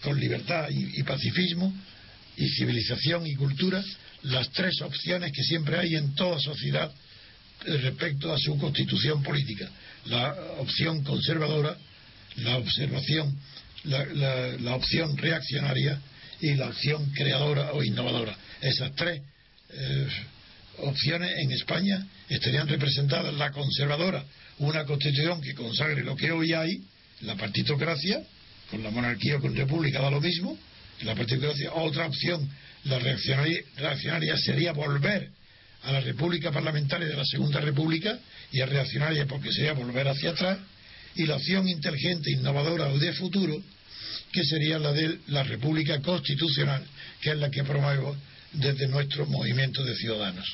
[0.01, 1.73] con libertad y pacifismo,
[2.37, 3.83] y civilización y cultura,
[4.23, 6.91] las tres opciones que siempre hay en toda sociedad
[7.65, 9.69] respecto a su constitución política.
[10.05, 11.77] La opción conservadora,
[12.37, 13.37] la observación,
[13.83, 15.99] la, opción reaccionaria
[16.41, 18.35] y la opción creadora o innovadora.
[18.61, 19.21] Esas tres
[19.69, 20.07] eh,
[20.79, 24.23] opciones en España estarían representadas la conservadora,
[24.59, 26.81] una constitución que consagre lo que hoy hay,
[27.21, 28.21] la partitocracia,
[28.69, 30.57] con la monarquía o con república da lo mismo,
[31.01, 32.49] la partitocracia, otra opción
[32.85, 35.29] la reaccionaria, sería volver
[35.83, 38.19] a la República Parlamentaria de la Segunda República
[38.51, 40.59] y a reaccionaria porque sería volver hacia atrás
[41.15, 43.55] y la opción inteligente, innovadora o de futuro
[44.31, 46.83] que sería la de la República Constitucional
[47.21, 48.15] que es la que promuevo
[48.53, 50.45] desde nuestro movimiento de ciudadanos.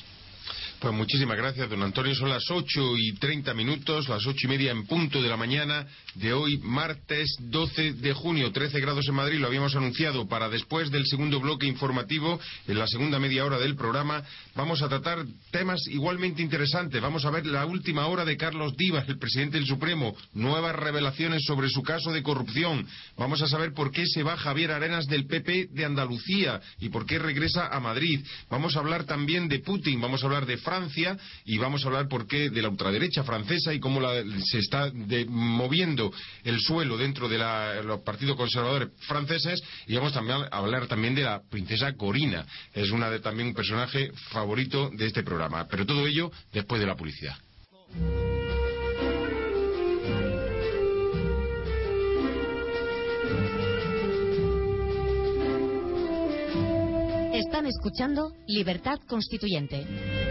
[0.84, 2.14] Pues muchísimas gracias, don Antonio.
[2.14, 5.86] Son las ocho y treinta minutos, las ocho y media en punto de la mañana
[6.14, 9.38] de hoy, martes 12 de junio, 13 grados en Madrid.
[9.38, 13.76] Lo habíamos anunciado para después del segundo bloque informativo, en la segunda media hora del
[13.76, 14.24] programa.
[14.54, 17.00] Vamos a tratar temas igualmente interesantes.
[17.00, 20.14] Vamos a ver la última hora de Carlos Divas, el presidente del Supremo.
[20.34, 22.86] Nuevas revelaciones sobre su caso de corrupción.
[23.16, 27.06] Vamos a saber por qué se va Javier Arenas del PP de Andalucía y por
[27.06, 28.22] qué regresa a Madrid.
[28.50, 29.98] Vamos a hablar también de Putin.
[29.98, 33.72] Vamos a hablar de Francia y vamos a hablar por qué de la ultraderecha francesa
[33.72, 34.00] y cómo
[34.44, 34.90] se está
[35.28, 37.38] moviendo el suelo dentro de
[37.84, 42.44] los partidos conservadores franceses y vamos también a hablar también de la princesa Corina.
[42.72, 45.66] Es una de, también un personaje favorito de este programa.
[45.68, 47.36] Pero todo ello después de la publicidad.
[57.34, 60.23] Están escuchando Libertad Constituyente.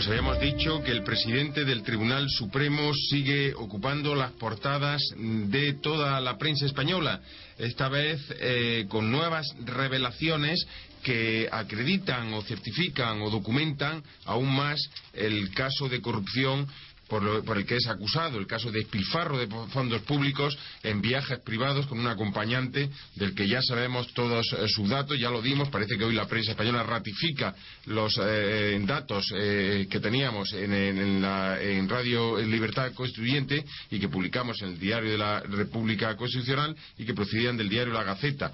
[0.00, 6.18] Pues habíamos dicho que el presidente del Tribunal Supremo sigue ocupando las portadas de toda
[6.22, 7.20] la prensa española,
[7.58, 10.66] esta vez eh, con nuevas revelaciones
[11.02, 14.80] que acreditan o certifican o documentan aún más
[15.12, 16.66] el caso de corrupción
[17.10, 21.86] por, el que es acusado, el caso de despilfarro de fondos públicos en viajes privados
[21.86, 25.98] con un acompañante del que ya sabemos todos eh, sus datos, ya lo dimos, parece
[25.98, 27.54] que hoy la prensa española ratifica
[27.86, 34.78] los eh, datos eh, que teníamos en, Radio Libertad Constituyente y que publicamos en el
[34.78, 38.52] Diario de la República Constitucional y que procedían del diario La Gaceta.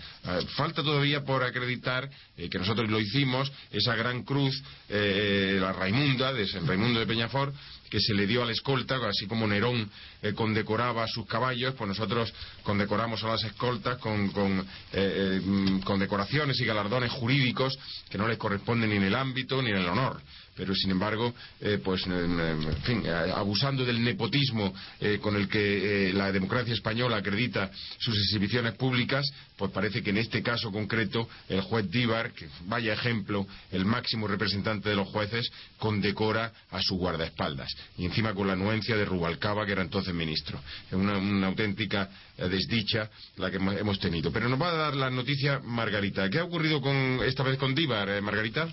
[0.56, 6.66] falta todavía por acreditar, que nosotros lo hicimos, esa gran cruz, la Raimunda, de San
[6.66, 7.54] Raimundo de Peñafort,
[7.90, 9.90] que se le dio a la escolta, así como Nerón
[10.22, 14.60] eh, condecoraba a sus caballos, pues nosotros condecoramos a las escoltas con, con,
[14.92, 19.70] eh, eh, decoraciones y galardones jurídicos que no les corresponden ni en el ámbito ni
[19.70, 20.20] en el honor
[20.56, 26.12] pero sin embargo, eh, pues, en fin, eh, abusando del nepotismo eh, con el que
[26.14, 29.24] la democracia española acredita sus exhibiciones públicas,
[29.56, 34.26] pues parece que en este caso concreto el juez Díbar, que vaya ejemplo, el máximo
[34.26, 37.74] representante de los jueces, condecora a su guardaespaldas.
[37.98, 40.60] Y encima con la anuencia de Rubalcaba, que era entonces ministro.
[40.88, 44.30] Es una, una auténtica desdicha la que hemos tenido.
[44.32, 46.28] Pero nos va a dar la noticia Margarita.
[46.30, 48.68] ¿Qué ha ocurrido con, esta vez con Díbar, Margarita?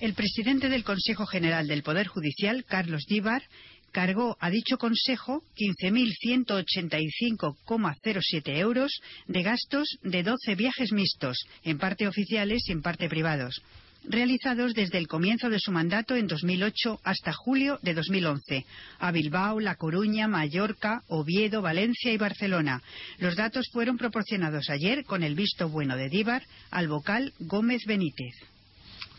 [0.00, 3.42] El presidente del Consejo General del Poder Judicial, Carlos Díbar,
[3.92, 12.62] cargó a dicho Consejo 15.185,07 euros de gastos de 12 viajes mixtos, en parte oficiales
[12.66, 13.60] y en parte privados,
[14.04, 18.64] realizados desde el comienzo de su mandato en 2008 hasta julio de 2011,
[19.00, 22.82] a Bilbao, La Coruña, Mallorca, Oviedo, Valencia y Barcelona.
[23.18, 28.34] Los datos fueron proporcionados ayer con el visto bueno de Díbar al vocal Gómez Benítez.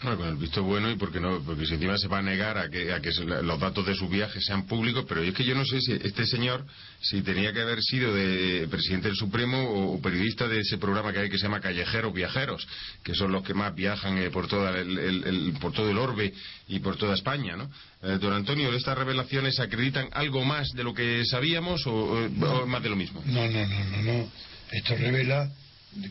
[0.03, 2.57] No, con el visto bueno y porque no, porque si encima se va a negar
[2.57, 5.53] a que, a que los datos de su viaje sean públicos, pero es que yo
[5.53, 6.65] no sé si este señor,
[7.01, 11.19] si tenía que haber sido de presidente del Supremo o, periodista de ese programa que
[11.19, 12.67] hay que se llama Callejeros Viajeros,
[13.03, 16.33] que son los que más viajan eh, por, toda el, por todo el orbe
[16.67, 17.69] y por toda España, ¿no?
[18.01, 22.27] Eh, don Antonio, ¿estas revelaciones acreditan algo más de lo que sabíamos o,
[22.65, 23.21] más de lo mismo?
[23.27, 24.31] No, no, no, no, no.
[24.71, 25.51] Esto revela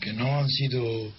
[0.00, 1.12] que no han sido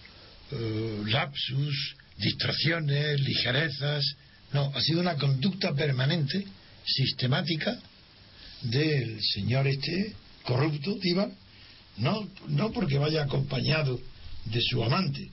[0.52, 4.16] eh, lapsus distracciones, ligerezas.
[4.54, 6.46] No, ha sido una conducta permanente,
[6.86, 7.78] sistemática,
[8.62, 11.30] del señor este corrupto, Diva,
[11.98, 14.00] no, no porque vaya acompañado
[14.46, 15.30] de su amante,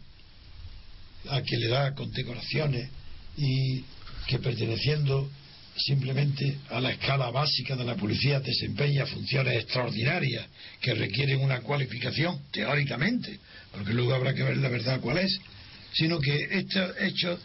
[1.29, 2.88] a que le da condecoraciones
[3.37, 3.85] y
[4.27, 5.31] que perteneciendo
[5.77, 10.46] simplemente a la escala básica de la policía desempeña funciones extraordinarias
[10.81, 13.38] que requieren una cualificación teóricamente,
[13.72, 15.38] porque luego habrá que ver la verdad cuál es
[15.92, 17.38] sino que este hecho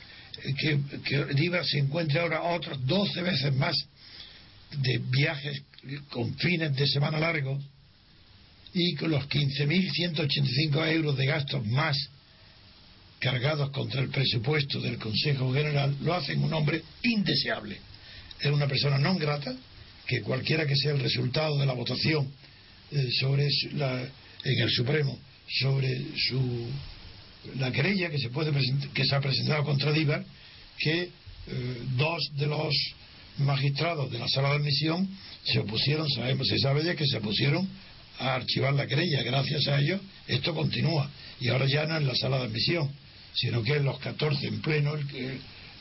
[0.58, 3.76] que, que se encuentre ahora otros 12 veces más
[4.78, 5.62] de viajes
[6.10, 7.64] con fines de semana largos
[8.74, 11.96] y con los 15.185 euros de gastos más
[13.20, 17.78] cargados contra el presupuesto del Consejo General, lo hacen un hombre indeseable.
[18.40, 19.56] Es una persona no grata
[20.06, 22.30] que cualquiera que sea el resultado de la votación
[22.92, 25.18] eh, sobre la, en el Supremo
[25.62, 26.68] sobre su
[27.58, 28.52] la querella que se puede
[28.94, 30.24] que se ha presentado contra Díbar
[30.78, 31.10] que eh,
[31.98, 32.74] dos de los
[33.38, 35.10] magistrados de la sala de admisión
[35.44, 37.68] se opusieron, sabemos, se sabe ya que se opusieron
[38.20, 39.24] a archivar la querella.
[39.24, 41.10] Gracias a ellos esto continúa.
[41.40, 42.90] Y ahora ya no en la sala de admisión,
[43.34, 44.94] sino que en los 14 en pleno,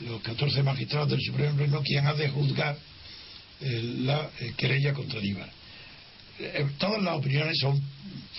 [0.00, 2.76] los 14 magistrados del Supremo en pleno, quien ha de juzgar
[3.60, 5.50] eh, la eh, querella contra Díbar.
[6.78, 7.80] todas las opiniones son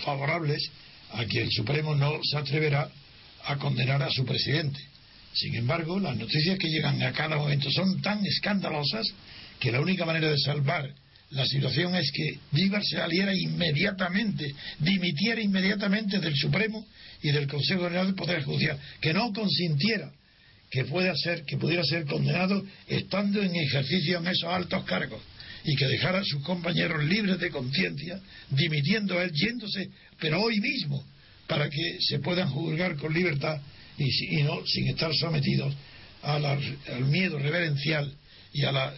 [0.04, 0.70] favorables
[1.12, 2.90] a que el Supremo no se atreverá
[3.46, 4.80] a condenar a su presidente.
[5.34, 9.06] Sin embargo, las noticias que llegan a cada momento son tan escandalosas
[9.58, 10.94] que la única manera de salvar
[11.30, 16.86] la situación es que Díbar se aliera inmediatamente, dimitiera inmediatamente del Supremo
[17.22, 20.12] y del Consejo General del Poder Judicial, que no consintiera
[20.70, 25.20] que pueda ser, que pudiera ser condenado estando en ejercicio en esos altos cargos
[25.64, 28.20] y que dejara a sus compañeros libres de conciencia,
[28.50, 29.88] dimitiendo él, yéndose,
[30.20, 31.04] pero hoy mismo,
[31.46, 33.60] para que se puedan juzgar con libertad
[33.98, 35.74] y, no sin estar sometidos
[36.22, 38.12] al miedo reverencial
[38.52, 38.94] y a las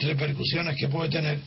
[0.00, 1.38] repercusiones que puede tener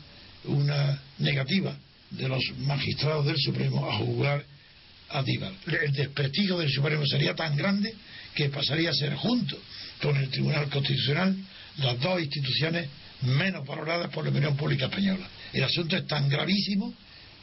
[0.45, 1.75] una negativa
[2.09, 4.43] de los magistrados del Supremo a juzgar
[5.09, 5.53] a Díbar.
[5.67, 7.93] El desprestigio del Supremo sería tan grande
[8.35, 9.57] que pasaría a ser junto
[10.01, 11.35] con el Tribunal Constitucional
[11.77, 12.87] las dos instituciones
[13.21, 15.27] menos valoradas por la opinión pública española.
[15.53, 16.93] El asunto es tan gravísimo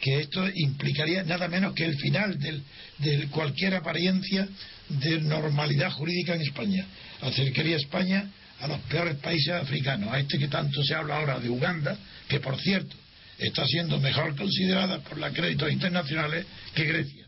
[0.01, 4.49] que esto implicaría nada menos que el final de cualquier apariencia
[4.88, 6.86] de normalidad jurídica en España.
[7.20, 8.30] Acercaría España
[8.61, 11.96] a los peores países africanos, a este que tanto se habla ahora de Uganda,
[12.28, 12.96] que por cierto
[13.38, 17.26] está siendo mejor considerada por los créditos internacionales que Grecia.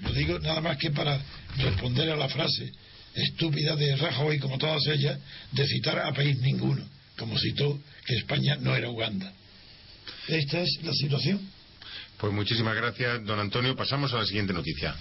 [0.00, 1.20] Lo digo nada más que para
[1.56, 2.72] responder a la frase
[3.14, 5.18] estúpida de Rajoy, como todas ellas,
[5.52, 6.84] de citar a país ninguno,
[7.18, 9.32] como citó que España no era Uganda.
[10.28, 11.40] Esta es la situación.
[12.20, 13.74] Pues muchísimas gracias, don Antonio.
[13.74, 14.94] Pasamos a la siguiente noticia.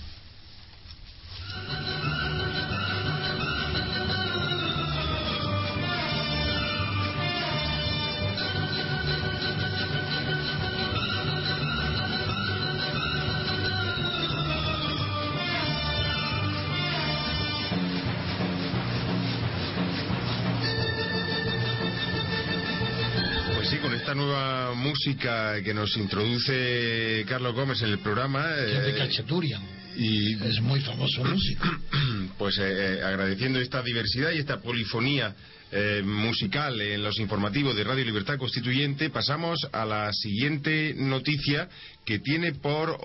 [24.99, 28.53] Música que nos introduce Carlos Gómez en el programa.
[28.53, 29.61] es de Cachaturian.
[29.95, 31.65] Y es muy famoso músico.
[32.37, 35.35] Pues eh, eh, agradeciendo esta diversidad y esta polifonía
[35.71, 41.69] eh, musical en los informativos de Radio Libertad Constituyente, pasamos a la siguiente noticia
[42.09, 42.97] que tiene por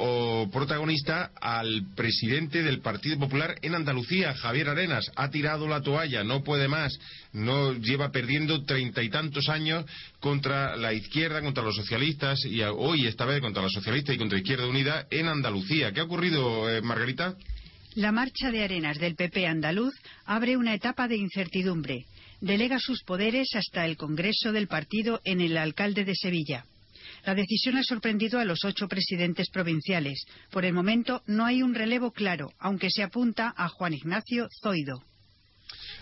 [0.50, 5.12] protagonista al presidente del Partido Popular en Andalucía, Javier Arenas.
[5.14, 6.98] Ha tirado la toalla, no puede más,
[7.34, 9.84] no lleva perdiendo treinta y tantos años
[10.20, 14.38] contra la izquierda, contra los socialistas y hoy esta vez contra los socialistas y contra
[14.38, 15.92] Izquierda Unida en Andalucía.
[15.92, 17.34] ¿Qué ha ocurrido, eh, Margarita?
[17.96, 19.92] La marcha de Arenas del PP andaluz
[20.24, 22.06] abre una etapa de incertidumbre
[22.40, 26.64] delega sus poderes hasta el Congreso del partido en el alcalde de Sevilla.
[27.26, 30.24] La decisión ha sorprendido a los ocho presidentes provinciales.
[30.50, 35.02] Por el momento no hay un relevo claro, aunque se apunta a Juan Ignacio Zoido.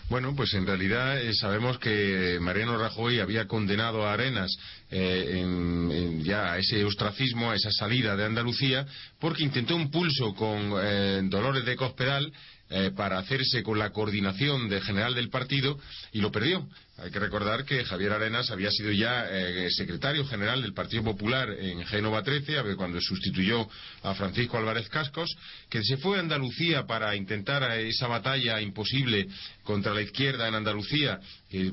[0.09, 4.53] Bueno, pues en realidad eh, sabemos que Mariano Rajoy había condenado a Arenas
[4.91, 8.85] eh, ya a ese ostracismo, a esa salida de Andalucía,
[9.17, 12.33] porque intentó un pulso con eh, Dolores de Cospedal
[12.75, 15.77] eh, para hacerse con la coordinación de general del partido
[16.11, 16.67] y lo perdió.
[16.97, 21.49] Hay que recordar que Javier Arenas había sido ya eh, secretario general del Partido Popular
[21.49, 23.67] en Génova 13, cuando sustituyó
[24.03, 25.35] a Francisco Álvarez Cascos,
[25.71, 29.27] que se fue a Andalucía para intentar esa batalla imposible
[29.63, 31.71] contra la izquierda en Andalucía, que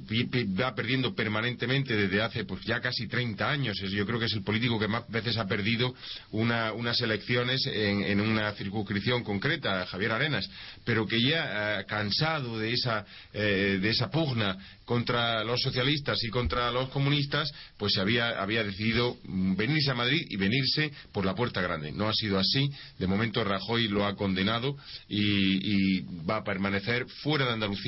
[0.61, 3.79] va perdiendo permanentemente desde hace pues ya casi 30 años.
[3.79, 5.95] Yo creo que es el político que más veces ha perdido
[6.31, 10.49] unas elecciones en, una circunscripción concreta, Javier Arenas,
[10.85, 16.71] pero que ya cansado de esa, eh, de esa pugna contra los socialistas y contra
[16.73, 21.93] los comunistas, pues había, había decidido venirse a Madrid y venirse por la puerta grande.
[21.93, 22.69] No ha sido así.
[22.99, 24.77] De momento Rajoy lo ha condenado
[25.09, 27.80] y, y va a permanecer fuera de Andalucía,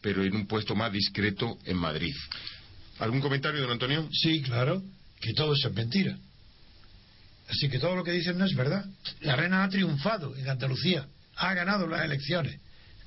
[0.00, 2.14] pero en un puesto más discreto en Madrid.
[2.98, 4.08] ¿Algún comentario, don Antonio?
[4.12, 4.82] Sí, claro,
[5.20, 6.16] que todo eso es mentira.
[7.48, 8.84] Así que todo lo que dicen no es verdad.
[9.22, 12.60] La reina ha triunfado en Andalucía, ha ganado las elecciones.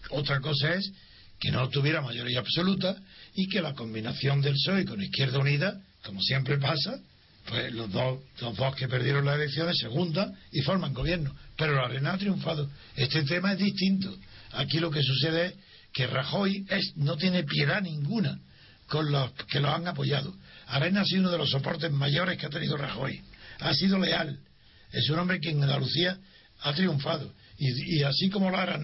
[0.09, 0.91] Otra cosa es
[1.39, 2.95] que no tuviera mayoría absoluta
[3.35, 6.99] y que la combinación del PSOE con Izquierda Unida, como siempre pasa,
[7.45, 11.35] pues los dos, los dos que perdieron las elecciones se juntan y forman gobierno.
[11.57, 12.69] Pero la arena ha triunfado.
[12.95, 14.15] Este tema es distinto.
[14.53, 15.53] Aquí lo que sucede es
[15.93, 18.39] que Rajoy es, no tiene piedad ninguna
[18.87, 20.35] con los que lo han apoyado.
[20.67, 23.21] Arena ha sido uno de los soportes mayores que ha tenido Rajoy.
[23.59, 24.39] Ha sido leal.
[24.91, 26.17] Es un hombre que en Andalucía
[26.61, 27.33] ha triunfado.
[27.57, 28.79] Y, así como Lara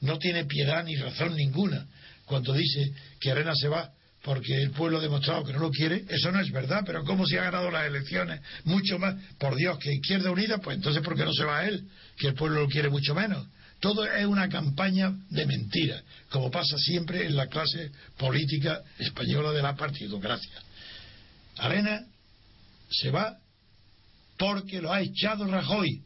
[0.00, 1.86] no tiene piedad ni razón ninguna
[2.26, 3.90] cuando dice que Arena se va
[4.22, 7.26] porque el pueblo ha demostrado que no lo quiere, eso no es verdad, pero ¿cómo
[7.26, 8.40] se ha ganado las elecciones?
[8.64, 11.66] Mucho más, por Dios, que Izquierda Unida, pues entonces ¿por qué no se va a
[11.66, 11.88] él?
[12.16, 13.48] Que el pueblo lo quiere mucho menos.
[13.82, 19.60] Todo es una campaña de mentira, como pasa siempre en la clase política española de
[19.60, 20.62] la partidocracia.
[21.56, 22.00] Arena
[22.88, 23.36] se va
[24.38, 26.00] porque lo ha echado Rajoy.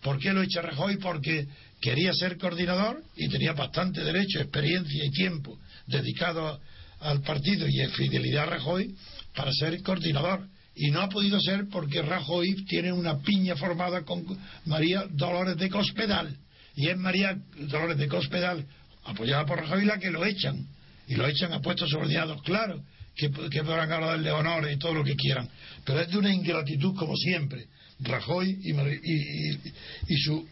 [0.00, 0.96] ¿Por qué lo echa Rajoy?
[0.96, 1.46] Porque
[1.78, 6.58] quería ser coordinador y tenía bastante derecho, experiencia y tiempo dedicado
[7.00, 8.96] al partido y en fidelidad a Rajoy
[9.36, 10.48] para ser coordinador.
[10.74, 14.24] Y no ha podido ser porque Rajoy tiene una piña formada con
[14.64, 16.34] María Dolores de Cospedal.
[16.78, 18.64] Y es María Dolores de Cospedal,
[19.02, 20.64] apoyada por Rajoy, la que lo echan.
[21.08, 22.40] Y lo echan a puestos subordinados.
[22.42, 22.84] Claro
[23.16, 25.48] que, podrán hablar de honores y todo lo que quieran,
[25.84, 27.66] pero es de una ingratitud como siempre.
[27.98, 29.58] Rajoy y, y,
[30.06, 30.44] y, sus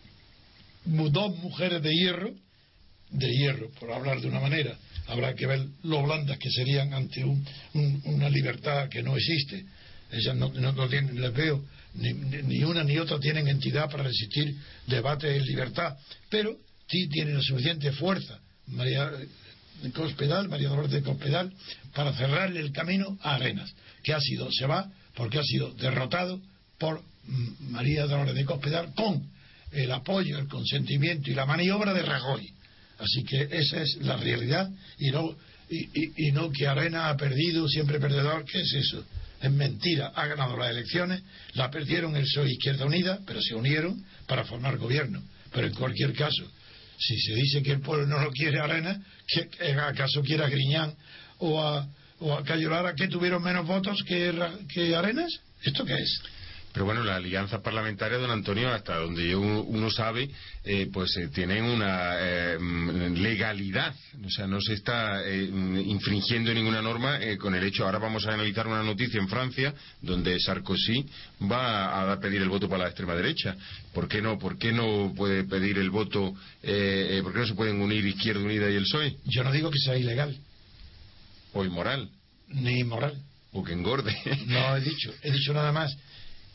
[1.12, 2.34] dos mujeres de hierro,
[3.10, 7.24] de hierro, por hablar de una manera, habrá que ver lo blandas que serían ante
[8.02, 9.64] una libertad que no existe.
[10.10, 11.64] Ellas no, no, tienen, les veo,
[11.96, 15.96] ni, ni, una ni otra tienen entidad para resistir debate en libertad,
[16.30, 16.56] pero
[16.88, 18.38] sí tienen la suficiente fuerza.
[18.68, 19.10] María
[19.94, 21.52] Cospedal, María Dolores de Cospedal,
[21.94, 23.72] para cerrarle el camino a Arenas,
[24.02, 26.40] que ha sido, se va, porque ha sido derrotado
[26.78, 29.30] por mm, María Dolores de Cospedal con
[29.72, 32.52] el apoyo, el consentimiento y la maniobra de Rajoy.
[32.98, 35.36] Así que esa es la realidad y no,
[35.68, 39.04] y, no que Arena ha perdido, siempre perdedor, ¿qué es eso?
[39.40, 41.22] Es mentira, ha ganado las elecciones,
[41.54, 45.22] la perdieron el PSOE Izquierda Unida, pero se unieron para formar gobierno.
[45.52, 46.50] Pero en cualquier caso,
[46.98, 49.00] si se dice que el pueblo no lo quiere Arena,
[49.86, 50.94] ¿acaso quiere a Griñán
[51.38, 51.86] o a,
[52.20, 54.32] o a que tuvieron menos votos que,
[54.72, 55.40] que Arenas?
[55.62, 56.20] ¿Esto qué es?
[56.76, 60.28] Pero bueno, la alianza parlamentaria, don Antonio, hasta donde uno sabe,
[60.62, 62.58] eh, pues eh, tienen una eh,
[63.16, 63.94] legalidad.
[64.22, 67.86] O sea, no se está infringiendo ninguna norma con el hecho.
[67.86, 69.72] Ahora vamos a analizar una noticia en Francia
[70.02, 71.06] donde Sarkozy
[71.50, 73.56] va a pedir el voto para la extrema derecha.
[73.94, 74.38] ¿Por qué no?
[74.38, 76.34] ¿Por qué no puede pedir el voto?
[76.34, 79.16] ¿Por qué no se pueden unir Izquierda Unida y el PSOE?
[79.24, 80.36] Yo no digo que sea ilegal.
[81.54, 82.10] O inmoral.
[82.48, 83.14] Ni inmoral.
[83.52, 84.14] O que engorde.
[84.44, 85.10] No he dicho.
[85.22, 85.96] He dicho nada más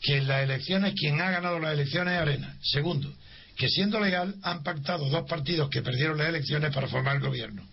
[0.02, 2.56] que en las elecciones quien ha ganado las elecciones es Arena.
[2.62, 3.14] Segundo,
[3.56, 7.66] que siendo legal han pactado dos partidos que perdieron las elecciones para formar el gobierno.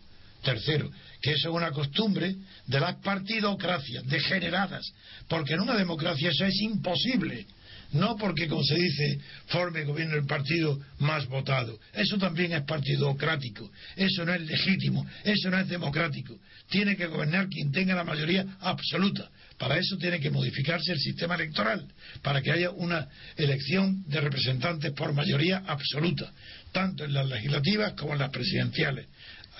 [0.43, 0.89] Tercero,
[1.21, 4.89] que eso es una costumbre de las partidocracias degeneradas,
[5.27, 7.45] porque en una democracia eso es imposible.
[7.91, 11.79] No porque, como se dice, forme gobierno el partido más votado.
[11.91, 13.71] Eso también es partidocrático.
[13.95, 15.07] Eso no es legítimo.
[15.23, 16.37] Eso no es democrático.
[16.69, 19.29] Tiene que gobernar quien tenga la mayoría absoluta.
[19.59, 21.85] Para eso tiene que modificarse el sistema electoral,
[22.21, 26.31] para que haya una elección de representantes por mayoría absoluta,
[26.71, 29.07] tanto en las legislativas como en las presidenciales,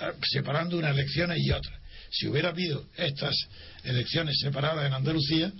[0.00, 1.78] ah, separando unas elecciones y otras.
[2.10, 3.36] Si hubiera habido estas
[3.84, 5.52] elecciones separadas en Andalucía,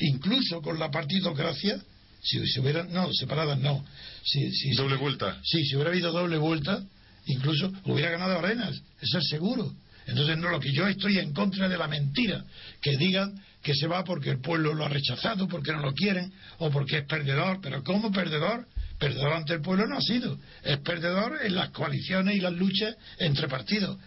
[0.00, 1.80] incluso con la partidocracia,
[2.20, 3.86] si se hubieran, no, separadas no.
[4.24, 5.40] Si, doble vuelta.
[5.44, 6.82] Sí, si hubiera habido doble vuelta,
[7.26, 9.72] incluso hubiera ganado Arenas, eso es seguro.
[10.08, 12.42] Entonces, no, lo que yo estoy en contra de la mentira,
[12.80, 16.32] que digan que se va porque el pueblo lo ha rechazado, porque no lo quieren,
[16.56, 17.60] o porque es perdedor.
[17.60, 18.66] Pero ¿cómo perdedor?
[18.98, 20.38] Perdedor ante el pueblo no ha sido.
[20.64, 23.98] Es perdedor en las coaliciones y las luchas entre partidos.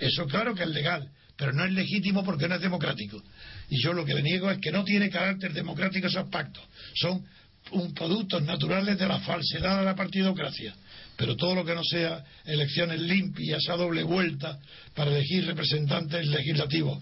[0.00, 3.22] Eso claro que es legal, pero no es legítimo porque no es democrático.
[3.70, 6.64] Y yo lo que le niego es que no tiene carácter democrático esos pactos.
[6.94, 7.24] Son
[7.70, 10.74] un productos naturales de la falsedad de la partidocracia.
[11.16, 14.58] Pero todo lo que no sea elecciones limpias a doble vuelta
[14.94, 16.98] para elegir representantes legislativos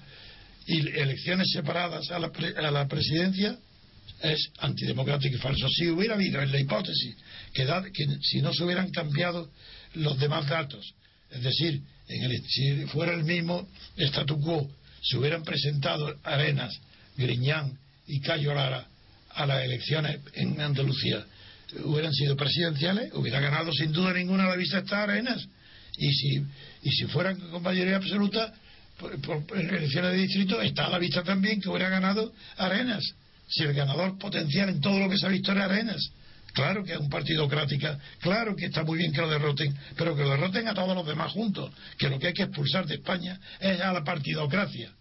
[0.67, 3.57] y elecciones separadas a la, a la presidencia
[4.23, 5.69] es antidemocrático y falso.
[5.69, 7.17] Si hubiera habido en la hipótesis
[7.53, 9.51] que, que si no se hubieran cambiado
[9.95, 10.95] los demás datos,
[11.31, 14.71] es decir, en el, si fuera el mismo statu quo,
[15.03, 16.79] se hubieran presentado Arenas,
[17.17, 18.87] Griñán y Cayo Lara
[19.31, 21.25] a las elecciones en Andalucía,
[21.85, 25.47] hubieran sido presidenciales, hubiera ganado sin duda ninguna la vista Arenas.
[25.97, 26.43] Y si,
[26.83, 28.53] y si fueran con mayoría absoluta,
[28.99, 33.03] por, elecciones de distrito, está a la vista también que hubiera ganado Arenas.
[33.49, 36.13] Si el ganador potencial en todo lo que se ha visto era Arenas.
[36.53, 40.23] Claro que es un partidocrática, claro que está muy bien que lo derroten, pero que
[40.23, 43.41] lo derroten a todos los demás juntos, que lo que hay que expulsar de España
[43.59, 44.93] es a la partidocracia.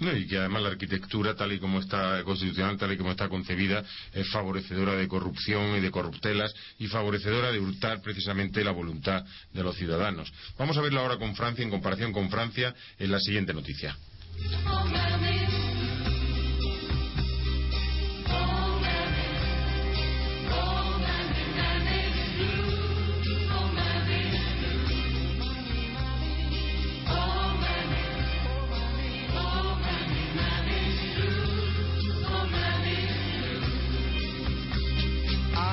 [0.00, 3.28] No, y que además la arquitectura tal y como está constitucional, tal y como está
[3.28, 9.24] concebida, es favorecedora de corrupción y de corruptelas y favorecedora de hurtar precisamente la voluntad
[9.52, 10.32] de los ciudadanos.
[10.58, 13.96] Vamos a verlo ahora con Francia, en comparación con Francia, en la siguiente noticia.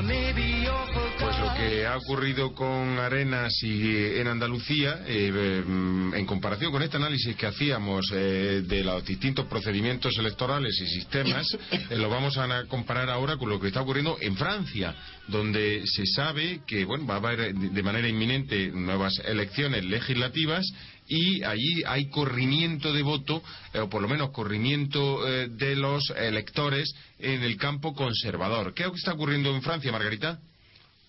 [0.08, 0.53] maybe
[1.94, 7.36] ha ocurrido con Arenas y eh, en Andalucía, eh, mm, en comparación con este análisis
[7.36, 11.46] que hacíamos eh, de los distintos procedimientos electorales y sistemas,
[11.92, 14.96] lo vamos a comparar ahora con lo que está ocurriendo en Francia,
[15.28, 20.66] donde se sabe que bueno va a haber de manera inminente nuevas elecciones legislativas
[21.08, 23.44] y allí hay corrimiento de voto,
[23.76, 28.74] o por lo menos corrimiento de los electores en el campo conservador.
[28.74, 30.40] ¿Qué está ocurriendo en Francia, Margarita?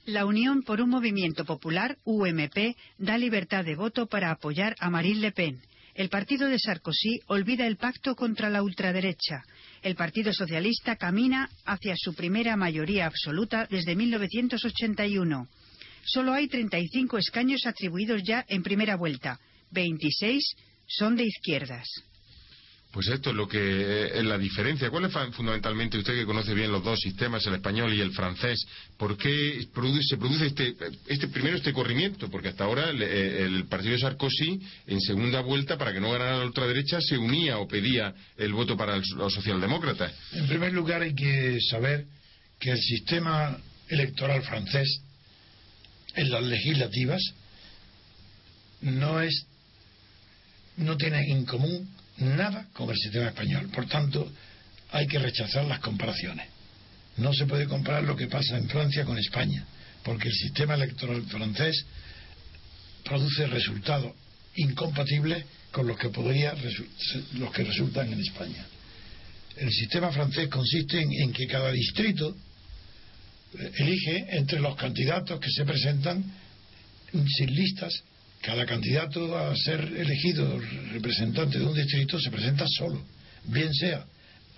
[0.06, 5.20] La Unión por un Movimiento Popular, UMP, da libertad de voto para apoyar a Marine
[5.20, 5.62] Le Pen.
[5.94, 9.42] El partido de Sarkozy olvida el pacto contra la ultraderecha.
[9.80, 15.48] El Partido Socialista camina hacia su primera mayoría absoluta desde 1981.
[16.04, 19.40] Solo hay 35 escaños atribuidos ya en primera vuelta.
[19.70, 20.54] 26
[20.86, 21.88] son de izquierdas.
[22.94, 24.88] Pues esto es lo que es la diferencia.
[24.88, 28.64] ¿Cuál es fundamentalmente, usted que conoce bien los dos sistemas, el español y el francés,
[28.96, 29.66] por qué
[30.08, 30.76] se produce este,
[31.08, 32.30] este, primero este corrimiento?
[32.30, 36.44] Porque hasta ahora el, partido de Sarkozy, en segunda vuelta, para que no ganara la
[36.44, 40.12] ultraderecha, se unía o pedía el voto para los socialdemócratas.
[40.32, 42.04] En primer lugar, hay que saber
[42.60, 45.00] que el sistema electoral francés
[46.14, 47.20] en las legislativas
[48.82, 49.46] no es
[50.76, 53.68] no tiene en común nada con el sistema español.
[53.70, 54.30] Por tanto,
[54.92, 56.48] hay que rechazar las comparaciones.
[57.16, 59.64] No se puede comparar lo que pasa en Francia con España,
[60.02, 61.84] porque el sistema electoral francés
[63.04, 64.12] produce resultados
[64.56, 66.54] incompatibles con los que podría
[67.34, 68.64] los que resultan en España.
[69.56, 72.36] El sistema francés consiste en que cada distrito
[73.58, 76.24] eh, elige entre los candidatos que se presentan
[77.12, 78.02] sin listas
[78.44, 80.60] cada candidato a ser elegido
[80.92, 83.02] representante de un distrito se presenta solo,
[83.44, 84.04] bien sea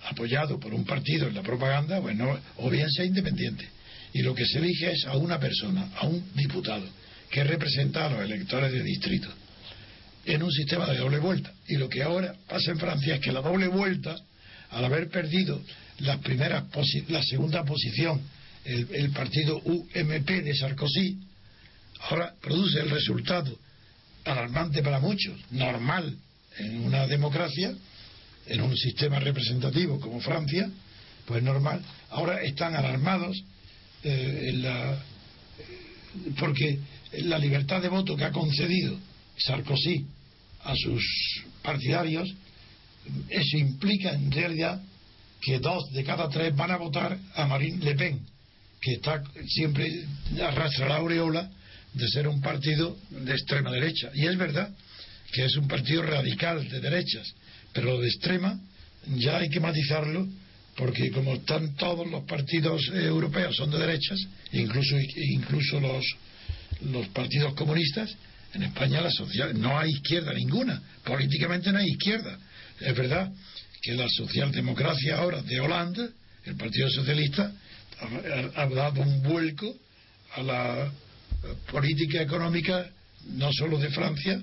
[0.09, 3.65] apoyado por un partido en la propaganda, bueno, o bien sea independiente.
[4.13, 6.85] Y lo que se elige es a una persona, a un diputado,
[7.29, 9.29] que representa a los electores de distrito,
[10.25, 11.53] en un sistema de doble vuelta.
[11.67, 14.17] Y lo que ahora pasa en Francia es que la doble vuelta,
[14.71, 15.61] al haber perdido
[15.99, 16.65] la, primera
[17.07, 18.21] la segunda posición,
[18.65, 21.17] el partido UMP de Sarkozy,
[22.09, 23.57] ahora produce el resultado
[24.27, 26.15] alarmante para muchos, normal
[26.59, 27.73] en una democracia,
[28.47, 30.69] en un sistema representativo como Francia,
[31.25, 31.81] pues normal.
[32.09, 33.37] Ahora están alarmados
[34.03, 34.97] eh, la,
[36.39, 36.79] porque
[37.13, 38.97] la libertad de voto que ha concedido
[39.37, 40.05] Sarkozy
[40.63, 41.03] a sus
[41.61, 42.33] partidarios,
[43.29, 44.81] eso implica en realidad
[45.41, 48.19] que dos de cada tres van a votar a Marine Le Pen,
[48.81, 50.05] que está siempre
[50.41, 51.51] arrastra la aureola
[51.97, 54.11] de ser un partido de extrema derecha.
[54.13, 54.69] Y es verdad
[55.31, 57.33] que es un partido radical de derechas,
[57.73, 58.59] pero lo de extrema
[59.15, 60.27] ya hay que matizarlo
[60.75, 64.19] porque como están todos los partidos europeos son de derechas,
[64.51, 66.05] incluso incluso los
[66.81, 68.13] los partidos comunistas,
[68.53, 72.37] en España la social no hay izquierda ninguna, políticamente no hay izquierda.
[72.79, 73.31] Es verdad
[73.81, 76.07] que la socialdemocracia ahora de Holanda,
[76.45, 77.51] el Partido Socialista,
[78.55, 79.75] ha dado un vuelco
[80.35, 80.91] a la
[81.71, 82.89] política económica
[83.35, 84.41] no solo de Francia,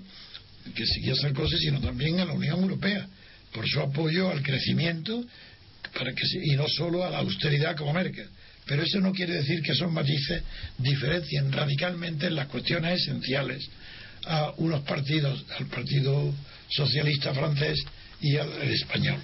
[0.75, 3.07] que seguía cosas sino también a la Unión Europea,
[3.53, 5.25] por su apoyo al crecimiento
[5.97, 8.29] para que, y no solo a la austeridad como Merkel.
[8.67, 10.43] Pero eso no quiere decir que esos matices
[10.79, 13.69] diferencien radicalmente en las cuestiones esenciales
[14.27, 16.33] a unos partidos, al Partido
[16.69, 17.85] Socialista francés
[18.23, 19.21] y al español.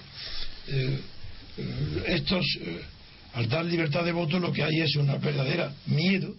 [0.67, 0.99] Eh,
[1.57, 2.81] eh, estos, eh,
[3.33, 6.35] al dar libertad de voto, lo que hay es una verdadera miedo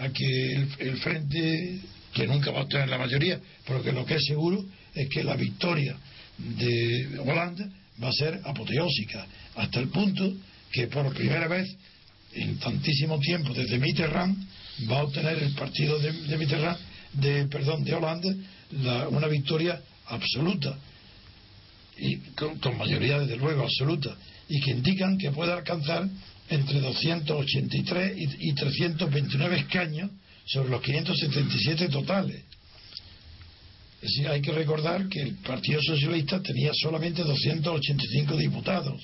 [0.00, 1.78] a que el, frente,
[2.14, 5.22] que nunca va a obtener la mayoría, pero que lo que es seguro es que
[5.22, 5.96] la victoria
[6.38, 7.68] de Holanda
[8.02, 9.26] va a ser apoteósica,
[9.56, 10.32] hasta el punto
[10.72, 11.68] que por primera vez
[12.32, 14.36] en tantísimo tiempo desde Mitterrand
[14.90, 16.78] va a obtener el partido de, Mitterrand,
[17.12, 18.28] de perdón, de Holanda,
[19.10, 20.78] una victoria absoluta.
[21.98, 24.16] Y con, con, mayoría desde luego absoluta.
[24.48, 26.08] Y que indican que puede alcanzar
[26.50, 30.10] entre 283 y, 329 escaños
[30.44, 32.42] sobre los 577 totales.
[34.02, 39.00] Es decir, hay que recordar que el Partido Socialista tenía solamente 285 diputados.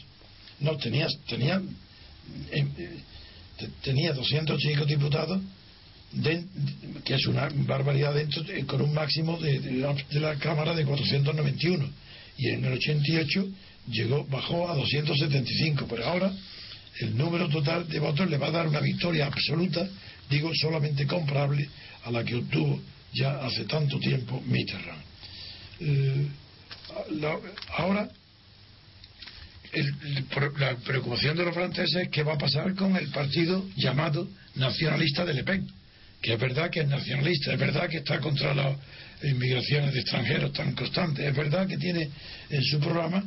[0.58, 1.62] No, tenía, tenía,
[2.50, 2.66] eh,
[3.82, 5.40] tenía 285 diputados,
[7.04, 11.88] que es una barbaridad dentro, con un máximo de, de, la Cámara de 491.
[12.38, 13.48] Y en el 88
[13.88, 16.32] llegó, bajó a 275, pero ahora
[17.00, 19.86] el número total de votos le va a dar una victoria absoluta,
[20.30, 21.68] digo solamente comparable
[22.04, 22.80] a la que obtuvo
[23.12, 25.02] ya hace tanto tiempo Mitterrand.
[25.80, 26.26] Eh,
[27.76, 28.08] ahora,
[30.58, 35.24] la preocupación de los franceses es qué va a pasar con el partido llamado nacionalista
[35.24, 35.66] de Le Pen,
[36.22, 38.76] que es verdad que es nacionalista, es verdad que está contra las
[39.22, 42.08] inmigraciones de extranjeros tan constantes, es verdad que tiene
[42.48, 43.22] en su programa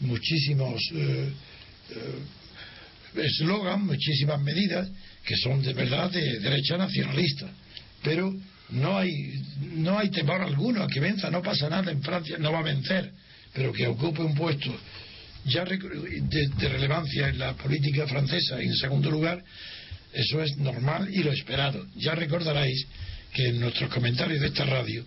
[0.00, 1.32] muchísimos eh,
[1.90, 1.94] eh,
[3.16, 4.88] eslogan, muchísimas medidas
[5.24, 7.48] que son de verdad de derecha nacionalista.
[8.02, 8.34] Pero
[8.70, 9.42] no hay,
[9.76, 12.62] no hay temor alguno a que venza, no pasa nada en Francia, no va a
[12.62, 13.12] vencer,
[13.52, 14.74] pero que ocupe un puesto
[15.44, 19.42] ya de, relevancia en la política francesa en segundo lugar,
[20.12, 21.86] eso es normal y lo esperado.
[21.96, 22.86] Ya recordaréis
[23.32, 25.04] que en nuestros comentarios de esta radio,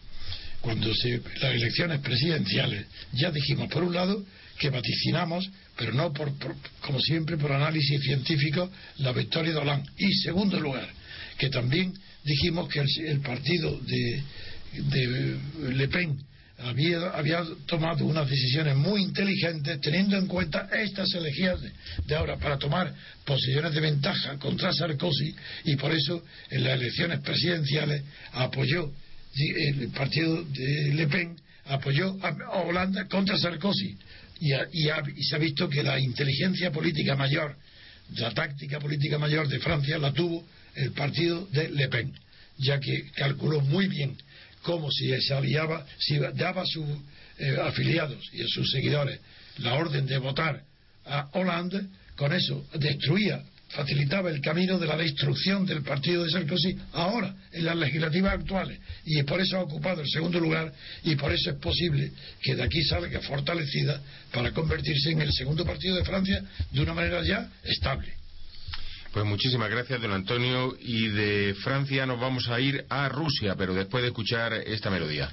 [0.62, 4.26] cuando se las elecciones presidenciales, ya dijimos, por un lado,
[4.60, 6.32] que vaticinamos, pero no por,
[6.82, 9.90] como siempre por análisis científico, la victoria de Hollande.
[9.98, 10.88] Y segundo lugar,
[11.38, 11.94] que también
[12.24, 14.24] dijimos que el, partido de,
[14.74, 15.40] de,
[15.74, 16.18] Le Pen
[16.60, 21.72] había, había, tomado unas decisiones muy inteligentes teniendo en cuenta estas elecciones
[22.06, 22.94] de ahora para tomar
[23.26, 25.36] posiciones de ventaja contra Sarkozy
[25.66, 28.90] y por eso en las elecciones presidenciales apoyó
[29.38, 31.36] el partido de Le Pen
[31.66, 33.98] apoyó a Holanda contra Sarkozy
[34.40, 34.50] y,
[35.24, 37.56] se ha visto que la inteligencia política mayor,
[38.16, 42.14] la táctica política mayor de Francia la tuvo el partido de Le Pen,
[42.58, 44.18] ya que calculó muy bien
[44.62, 45.20] cómo si se
[46.00, 46.86] si daba a sus
[47.38, 49.20] eh, afiliados y a sus seguidores
[49.58, 50.64] la orden de votar
[51.06, 51.82] a Hollande,
[52.16, 53.44] con eso destruía
[53.76, 58.80] facilitaba el camino de la destrucción del partido de Sarkozy ahora, en las legislativas actuales.
[59.06, 60.72] Y por eso ha ocupado el segundo lugar
[61.04, 62.12] y por eso es posible
[62.42, 64.02] que de aquí salga fortalecida
[64.32, 68.14] para convertirse en el segundo partido de Francia de una manera ya estable.
[69.12, 70.76] Pues muchísimas gracias, don Antonio.
[70.80, 75.32] Y de Francia nos vamos a ir a Rusia, pero después de escuchar esta melodía.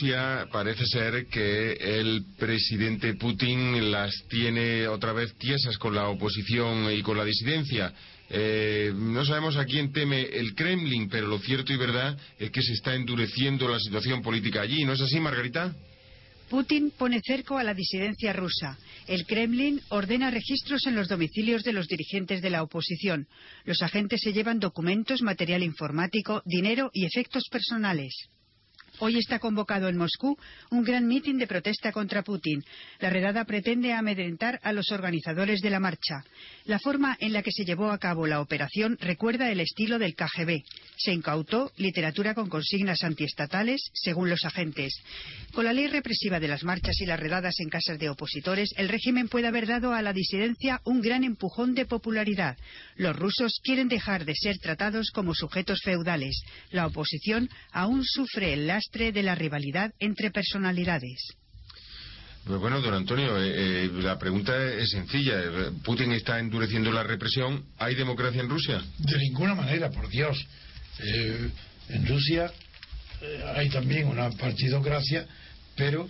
[0.00, 6.92] Rusia parece ser que el presidente Putin las tiene otra vez tiesas con la oposición
[6.92, 7.92] y con la disidencia.
[8.30, 12.62] Eh, no sabemos a quién teme el Kremlin, pero lo cierto y verdad es que
[12.62, 14.84] se está endureciendo la situación política allí.
[14.84, 15.74] ¿No es así, Margarita?
[16.48, 18.78] Putin pone cerco a la disidencia rusa.
[19.08, 23.26] El Kremlin ordena registros en los domicilios de los dirigentes de la oposición.
[23.64, 28.28] Los agentes se llevan documentos, material informático, dinero y efectos personales.
[29.00, 30.36] Hoy está convocado en Moscú
[30.70, 32.64] un gran mitin de protesta contra Putin.
[32.98, 36.24] La redada pretende amedrentar a los organizadores de la marcha.
[36.64, 40.16] La forma en la que se llevó a cabo la operación recuerda el estilo del
[40.16, 40.64] KGB.
[40.96, 45.00] Se incautó literatura con consignas antiestatales, según los agentes.
[45.52, 48.88] Con la ley represiva de las marchas y las redadas en casas de opositores, el
[48.88, 52.56] régimen puede haber dado a la disidencia un gran empujón de popularidad.
[52.96, 56.42] Los rusos quieren dejar de ser tratados como sujetos feudales.
[56.72, 61.34] La oposición aún sufre el lastre de la rivalidad entre personalidades.
[62.44, 65.38] Pues bueno, don Antonio, eh, eh, la pregunta es sencilla.
[65.84, 67.66] ¿Putin está endureciendo la represión?
[67.78, 68.82] ¿Hay democracia en Rusia?
[68.98, 70.46] De ninguna manera, por Dios.
[70.98, 71.50] Eh,
[71.90, 72.50] en Rusia
[73.56, 75.26] hay también una partidocracia,
[75.76, 76.08] pero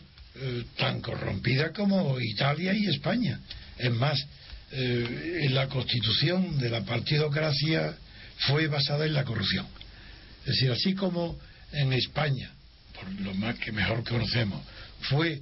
[0.77, 3.41] tan corrompida como Italia y España.
[3.79, 4.25] Es más,
[4.71, 7.97] en la constitución de la partidocracia
[8.47, 9.67] fue basada en la corrupción.
[10.41, 11.39] Es decir, así como
[11.73, 12.53] en España
[12.99, 14.63] por lo más que mejor conocemos,
[15.03, 15.41] fue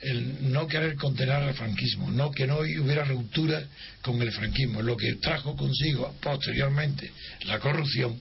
[0.00, 3.62] el no querer condenar al franquismo, no que no hubiera ruptura
[4.00, 7.10] con el franquismo, lo que trajo consigo posteriormente
[7.44, 8.18] la corrupción,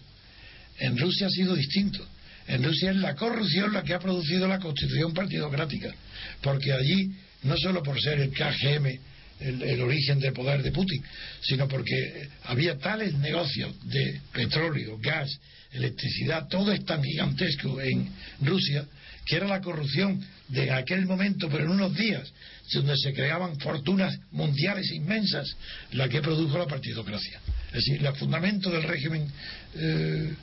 [0.77, 2.05] en Rusia ha sido distinto.
[2.47, 5.93] En Rusia es la corrupción la que ha producido la constitución partidocrática,
[6.41, 7.11] porque allí,
[7.43, 8.99] no solo por ser el KGM
[9.41, 11.03] el, origen del poder de Putin,
[11.41, 15.39] sino porque había tales negocios de petróleo, gas
[15.71, 18.09] electricidad, todo es tan gigantesco en
[18.41, 18.85] Rusia,
[19.25, 22.31] que era la corrupción de aquel momento, pero en unos días,
[22.73, 25.55] donde se creaban fortunas mundiales inmensas,
[25.91, 27.39] la que produjo la partidocracia.
[27.67, 29.27] Es decir, el fundamento del régimen
[29.75, 30.33] eh,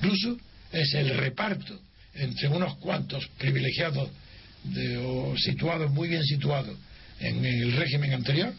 [0.00, 0.38] ruso
[0.72, 1.80] es el reparto
[2.14, 4.10] entre unos cuantos privilegiados
[5.02, 6.76] o situados, muy bien situados
[7.20, 8.52] en el régimen anterior,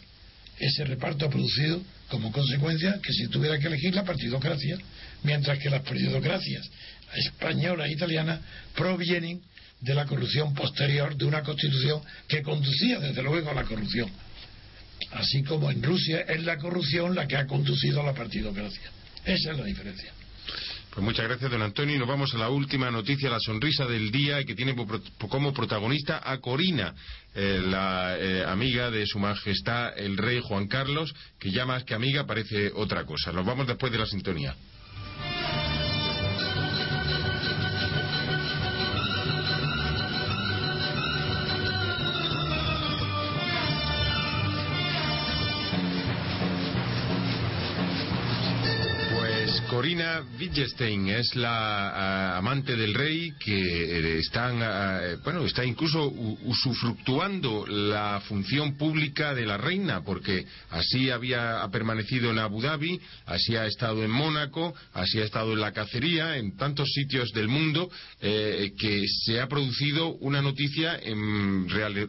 [0.59, 4.77] ese reparto ha producido como consecuencia que si tuviera que elegir la partidocracia,
[5.23, 6.69] mientras que las partidocracias
[7.15, 8.39] española e italiana
[8.75, 9.41] provienen
[9.81, 14.09] de la corrupción posterior de una constitución que conducía desde luego a la corrupción.
[15.11, 18.91] Así como en Rusia es la corrupción la que ha conducido a la partidocracia.
[19.25, 20.11] Esa es la diferencia.
[20.93, 21.95] Pues muchas gracias, don Antonio.
[21.95, 26.21] Y nos vamos a la última noticia, la sonrisa del día, que tiene como protagonista
[26.21, 26.93] a Corina,
[27.33, 31.93] eh, la eh, amiga de su majestad el rey Juan Carlos, que ya más que
[31.93, 33.31] amiga parece otra cosa.
[33.31, 34.53] Nos vamos después de la sintonía.
[50.41, 54.57] Wittgenstein es la amante del rey que están,
[55.23, 62.31] bueno, está incluso usufructuando la función pública de la reina, porque así había ha permanecido
[62.31, 66.57] en Abu Dhabi, así ha estado en Mónaco, así ha estado en la cacería, en
[66.57, 70.99] tantos sitios del mundo, que se ha producido una noticia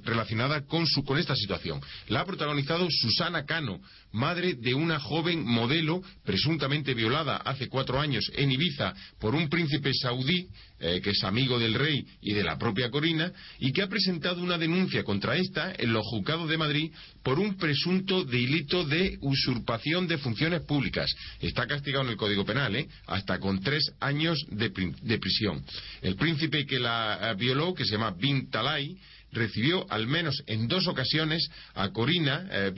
[0.05, 1.83] relacionada con, su, con esta situación.
[2.09, 3.83] La ha protagonizado Susana Cano,
[4.13, 9.93] madre de una joven modelo presuntamente violada hace cuatro años en Ibiza por un príncipe
[9.95, 10.49] saudí
[10.85, 14.43] eh, que es amigo del rey y de la propia Corina y que ha presentado
[14.43, 16.93] una denuncia contra esta en los juzgados de Madrid
[17.23, 21.09] por un presunto delito de usurpación de funciones públicas.
[21.41, 22.89] Está castigado en el Código Penal, ¿eh?
[23.07, 25.65] hasta con tres años de, de prisión.
[26.01, 28.97] El príncipe que la eh, violó, que se llama Bin Talai,
[29.33, 32.73] recibió al menos en dos ocasiones a Corina eh,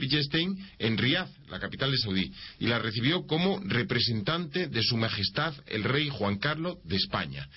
[0.79, 5.83] en Riyadh, la capital de Saudí, y la recibió como representante de su majestad el
[5.83, 7.47] rey Juan Carlos de España.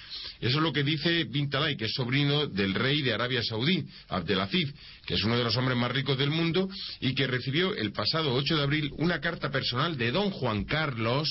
[0.41, 3.85] Eso es lo que dice Bin Talai, que es sobrino del rey de Arabia Saudí,
[4.09, 4.73] Abdelaziz,
[5.07, 6.69] que es uno de los hombres más ricos del mundo
[7.01, 11.29] y que recibió el pasado 8 de abril una carta personal de don Juan Carlos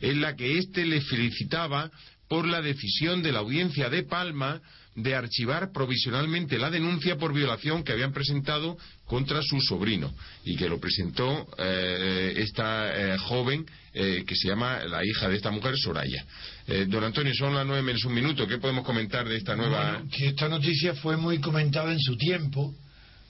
[0.00, 1.90] en la que éste le felicitaba
[2.28, 4.60] por la decisión de la audiencia de Palma
[4.94, 8.76] de archivar provisionalmente la denuncia por violación que habían presentado
[9.06, 10.12] contra su sobrino
[10.44, 13.64] y que lo presentó eh, esta eh, joven
[13.94, 16.24] eh, que se llama la hija de esta mujer, Soraya.
[16.88, 18.46] don Antonio, son las nueve menos un minuto.
[18.46, 20.02] ¿Qué podemos comentar de esta nueva.?
[20.10, 22.74] que esta noticia fue muy comentada en su tiempo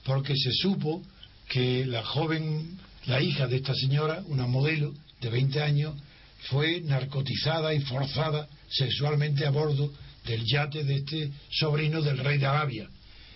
[0.05, 1.03] porque se supo
[1.49, 5.95] que la joven, la hija de esta señora, una modelo de 20 años,
[6.49, 9.93] fue narcotizada y forzada sexualmente a bordo
[10.25, 12.89] del yate de este sobrino del rey de Arabia.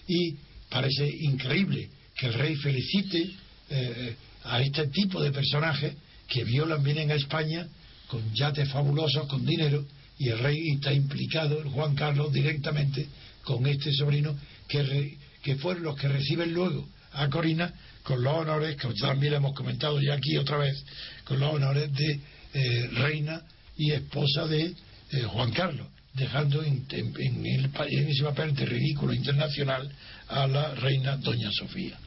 [0.07, 0.37] Y
[0.68, 3.30] parece increíble que el rey felicite
[3.70, 5.95] eh, a este tipo de personajes
[6.28, 7.66] que violan, vienen a España
[8.09, 9.84] con yates fabulosos, con dinero,
[10.18, 13.07] y el rey está implicado, Juan Carlos, directamente
[13.43, 14.37] con este sobrino,
[14.68, 17.72] que, que fueron los que reciben luego a Corina
[18.03, 20.84] con los honores, que también hemos comentado ya aquí otra vez,
[21.24, 22.20] con los honores de
[22.55, 23.43] eh, reina
[23.76, 24.74] y esposa de
[25.11, 25.87] eh, Juan Carlos
[26.17, 29.91] dejando en, ese papel de ridículo internacional
[30.29, 31.99] a la reina Doña Sofía.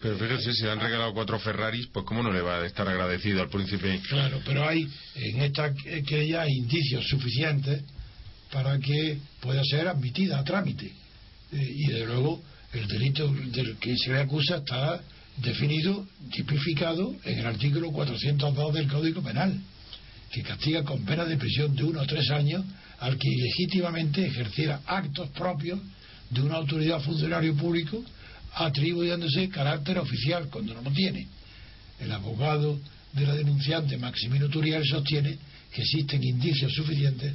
[0.00, 2.86] Pero fíjese, si le han regalado cuatro Ferraris, pues cómo no le va a estar
[2.86, 4.00] agradecido al príncipe.
[4.08, 7.82] Claro, pero hay en esta que hay indicios suficientes
[8.52, 10.86] para que pueda ser admitida a trámite.
[11.52, 15.00] Eh, y de luego el delito del que se le acusa está
[15.38, 19.58] definido, tipificado en el artículo 402 del Código Penal,
[20.30, 22.64] que castiga con pena de prisión de uno o tres años
[23.00, 25.80] al que ilegítimamente ejerciera actos propios
[26.30, 28.02] de una autoridad funcionario público
[28.54, 31.26] atribuyéndose carácter oficial cuando no lo tiene.
[32.00, 32.78] El abogado
[33.12, 35.38] de la denunciante, Maximino Turiel, sostiene
[35.72, 37.34] que existen indicios suficientes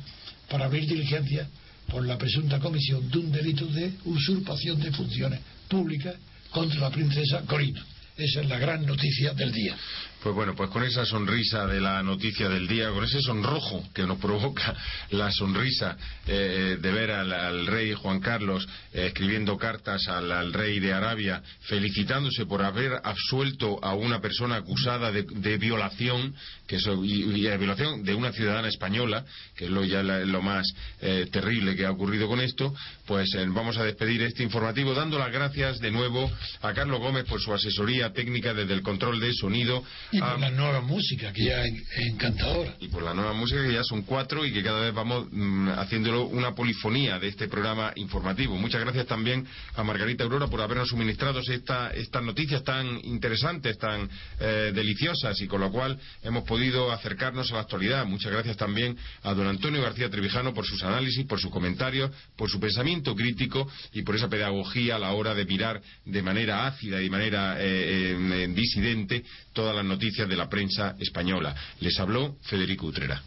[0.49, 1.47] para abrir diligencia
[1.87, 6.15] por la presunta comisión de un delito de usurpación de funciones públicas
[6.49, 7.85] contra la princesa Corina.
[8.17, 9.75] Esa es la gran noticia del día.
[10.21, 14.03] Pues bueno, pues con esa sonrisa de la noticia del día, con ese sonrojo que
[14.03, 14.75] nos provoca
[15.09, 15.97] la sonrisa
[16.27, 22.45] eh, de ver al, rey Juan Carlos eh, escribiendo cartas al, rey de Arabia, felicitándose
[22.45, 26.35] por haber absuelto a una persona acusada de, violación,
[26.67, 31.29] que y, de violación de una ciudadana española, que es lo ya lo más eh,
[31.31, 32.75] terrible que ha ocurrido con esto,
[33.07, 37.41] pues vamos a despedir este informativo dando las gracias de nuevo a Carlos Gómez por
[37.41, 41.63] su asesoría técnica desde el control de sonido y por la nueva música, que ya
[41.63, 42.75] es encantadora.
[42.79, 45.69] Y por la nueva música, que ya son cuatro y que cada vez vamos mm,
[45.69, 48.57] haciéndolo una polifonía de este programa informativo.
[48.57, 49.45] Muchas gracias también
[49.75, 54.09] a Margarita Aurora por habernos suministrado esta, estas noticias tan interesantes, tan
[54.39, 58.05] eh, deliciosas y con lo cual hemos podido acercarnos a la actualidad.
[58.05, 62.49] Muchas gracias también a don Antonio García Trevijano por sus análisis, por sus comentarios, por
[62.49, 66.99] su pensamiento crítico y por esa pedagogía a la hora de mirar de manera ácida
[66.99, 69.23] y de manera eh, eh, disidente
[69.53, 71.55] todas las noticias de la prensa española.
[71.79, 73.21] Les habló Federico Utrera.